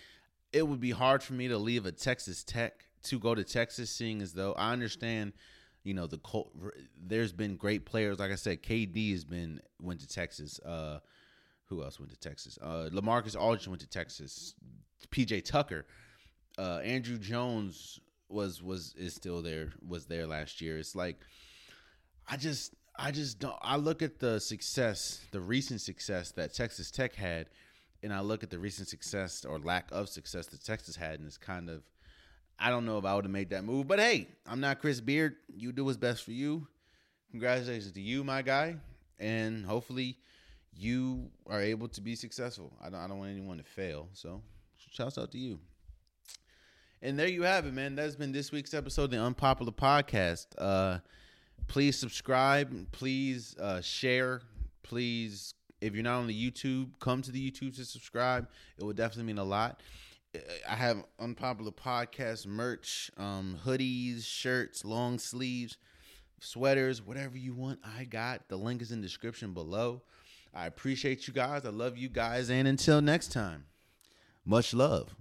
[0.52, 3.90] it would be hard for me to leave a Texas Tech to go to Texas,
[3.90, 5.34] seeing as though I understand,
[5.84, 6.20] you know, the
[6.96, 8.20] there's been great players.
[8.20, 10.60] Like I said, KD has been went to Texas.
[10.60, 11.00] Uh,
[11.66, 12.58] who else went to Texas?
[12.62, 14.56] Uh, LaMarcus Aldridge went to Texas.
[15.12, 15.86] PJ Tucker,
[16.58, 18.00] uh, Andrew Jones
[18.30, 19.74] was was is still there.
[19.86, 20.78] Was there last year.
[20.78, 21.18] It's like
[22.28, 23.56] I just I just don't.
[23.62, 27.48] I look at the success, the recent success that Texas Tech had,
[28.04, 31.28] and I look at the recent success or lack of success that Texas had, and
[31.28, 31.82] it's kind of,
[32.60, 33.88] I don't know if I would have made that move.
[33.88, 35.36] But hey, I'm not Chris Beard.
[35.56, 36.68] You do what's best for you.
[37.32, 38.76] Congratulations to you, my guy,
[39.20, 40.18] and hopefully
[40.76, 42.74] you are able to be successful.
[42.84, 44.10] I don't, I don't want anyone to fail.
[44.14, 44.42] So,
[44.92, 45.60] shouts out to you.
[47.02, 47.96] And there you have it, man.
[47.96, 50.48] That's been this week's episode of the Unpopular Podcast.
[50.58, 51.00] Uh,
[51.68, 52.92] please subscribe.
[52.92, 54.42] Please uh, share.
[54.84, 58.48] Please, if you're not on the YouTube, come to the YouTube to subscribe.
[58.78, 59.82] It would definitely mean a lot.
[60.68, 65.78] I have unpopular podcast merch, um, hoodies, shirts, long sleeves,
[66.40, 67.80] sweaters, whatever you want.
[67.98, 70.02] I got the link is in the description below.
[70.56, 71.66] I appreciate you guys.
[71.66, 73.66] I love you guys, and until next time,
[74.46, 75.16] much love.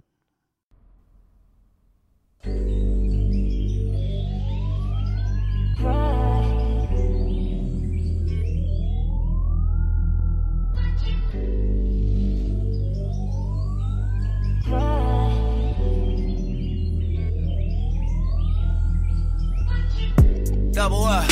[20.71, 21.29] Double up.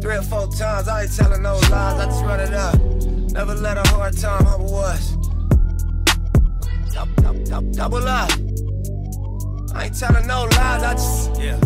[0.00, 3.03] Three or four times, I ain't telling no lies, I just run it up.
[3.34, 5.16] Never let a hard time humble us.
[7.72, 8.30] Double, up.
[9.74, 11.58] I ain't telling no lies, I just, yeah.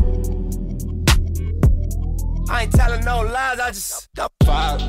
[2.49, 4.09] I ain't telling no lies, I just.
[4.45, 4.81] Five,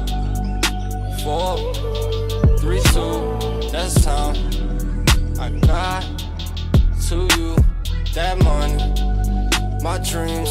[1.22, 1.74] four,
[2.60, 4.38] three, two, that's time.
[5.38, 6.06] I got
[7.10, 7.58] to you
[8.14, 8.78] that money,
[9.84, 10.50] my dreams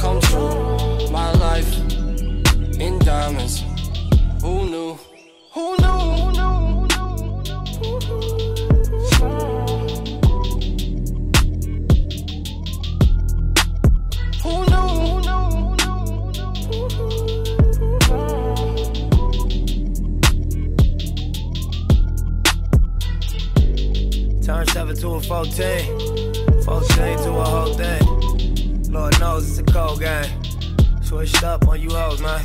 [0.00, 1.10] come true.
[1.10, 1.76] My life
[2.80, 3.62] in diamonds.
[4.40, 4.98] Who knew?
[5.58, 5.88] Who knew?
[24.44, 28.92] Turn 7 to a 14, 14 to a whole thing.
[28.92, 30.24] Lord knows it's a cold game.
[31.02, 32.44] Switched up on you hoes, man.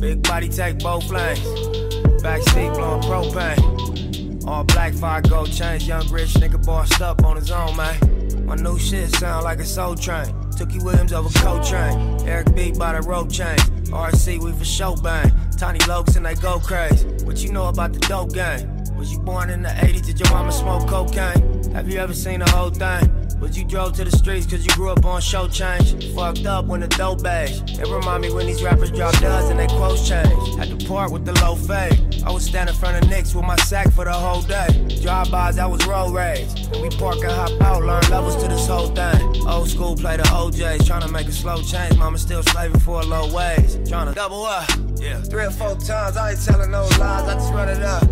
[0.00, 1.85] Big body take both lanes.
[2.26, 4.44] Backseat blowing propane.
[4.48, 5.86] All black fire gold chains.
[5.86, 8.44] Young rich nigga bossed up on his own, man.
[8.44, 10.34] My new shit sound like a soul train.
[10.56, 12.20] Tookie Williams over Coltrane.
[12.26, 13.56] Eric B by the rope chain.
[13.94, 15.30] RC, we for show bang.
[15.56, 17.06] Tiny Lokes and they go crazy.
[17.24, 18.76] What you know about the dope game?
[18.96, 20.06] Was you born in the 80s?
[20.06, 21.72] Did your mama smoke cocaine?
[21.74, 23.25] Have you ever seen the whole thing?
[23.46, 26.12] But you drove to the streets cause you grew up on show change.
[26.16, 27.60] Fucked up when the dope bags.
[27.78, 30.56] It remind me when these rappers drop duds and they quotes change.
[30.56, 32.24] Had to part with the low fade.
[32.26, 34.66] I was standing in front of Knicks with my sack for the whole day.
[35.00, 36.48] Drive-bys, that was road rage.
[36.72, 39.46] And we park and hop out, learn levels to this whole thing.
[39.46, 41.96] Old school play the OJs, trying to make a slow change.
[41.98, 43.88] Mama still slaving for a low wage.
[43.88, 44.68] Trying to double up.
[44.96, 45.22] Yeah.
[45.22, 48.02] Three or four times, I ain't telling no lies, I just run it up.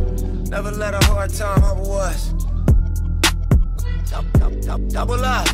[0.48, 2.32] Never let a hard time humble us
[4.88, 5.48] double up.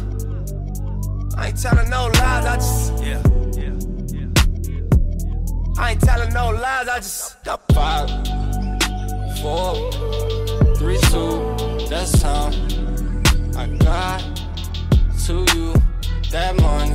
[1.36, 3.22] I ain't telling no lies, I just yeah.
[3.54, 3.72] yeah,
[4.12, 4.28] yeah,
[5.78, 7.36] I ain't telling no lies, I just
[7.72, 8.08] five,
[9.40, 9.90] four,
[10.76, 11.56] three, two.
[11.88, 12.52] That's time.
[13.56, 14.20] I got
[15.26, 15.74] to you
[16.30, 16.94] that money,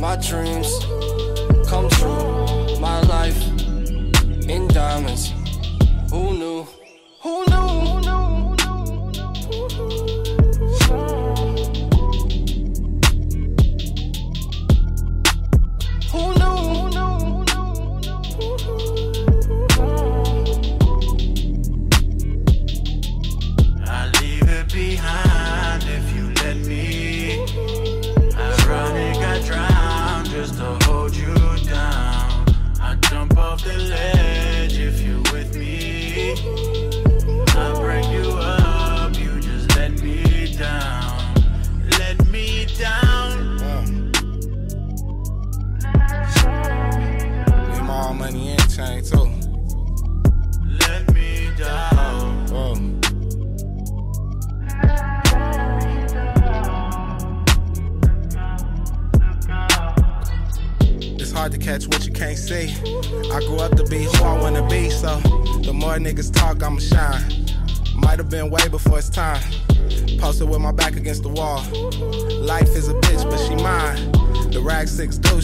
[0.00, 0.68] my dreams
[1.68, 3.40] come true, my life
[4.48, 5.39] in diamonds.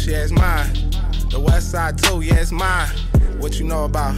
[0.06, 0.72] Yeah, it's mine.
[1.30, 2.88] The west side too, yeah, it's mine.
[3.38, 4.14] What you know about?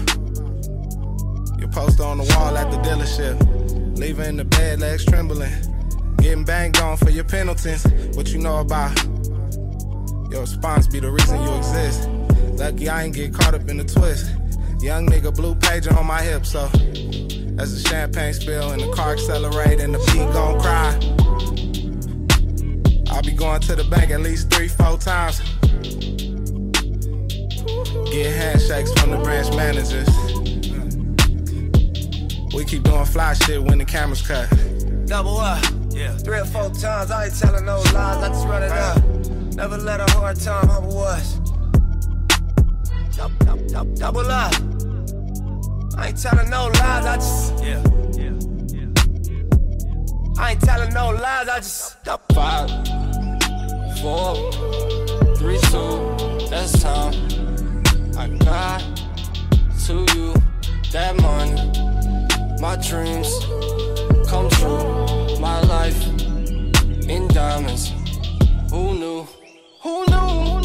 [1.58, 3.98] Your poster on the wall at the dealership.
[3.98, 5.52] Leaving the bed, legs trembling.
[6.18, 7.86] Getting banged on for your penalties.
[8.14, 9.02] What you know about?
[10.30, 12.08] Your response be the reason you exist.
[12.58, 14.26] Lucky I ain't get caught up in the twist.
[14.80, 16.66] Young nigga blue pager on my hip, so
[17.58, 20.98] as the champagne spill and the car accelerate and the beat gon' cry.
[23.10, 25.40] I'll be going to the bank at least three, four times.
[28.10, 30.08] Get handshakes from the branch managers.
[32.54, 34.48] We keep doing fly shit when the cameras cut.
[35.06, 36.16] Double up, yeah.
[36.16, 39.04] Three or four times, I ain't telling no lies, I just run it up.
[39.54, 41.38] Never let a hard time humble us.
[43.16, 44.54] Double, double up.
[45.96, 47.64] I ain't telling no lies, I just.
[47.64, 48.32] Yeah, yeah,
[48.72, 48.88] yeah.
[50.38, 51.96] I ain't telling no lies, I just.
[52.32, 52.70] Five,
[54.00, 54.50] four,
[55.78, 57.14] two, that's time.
[58.16, 58.82] I got
[59.86, 60.34] to you
[60.92, 61.56] that money.
[62.60, 63.30] My dreams
[64.28, 65.38] come true.
[65.40, 66.00] My life
[67.14, 67.92] in diamonds.
[68.70, 69.26] Who knew?
[69.82, 70.57] Who knew?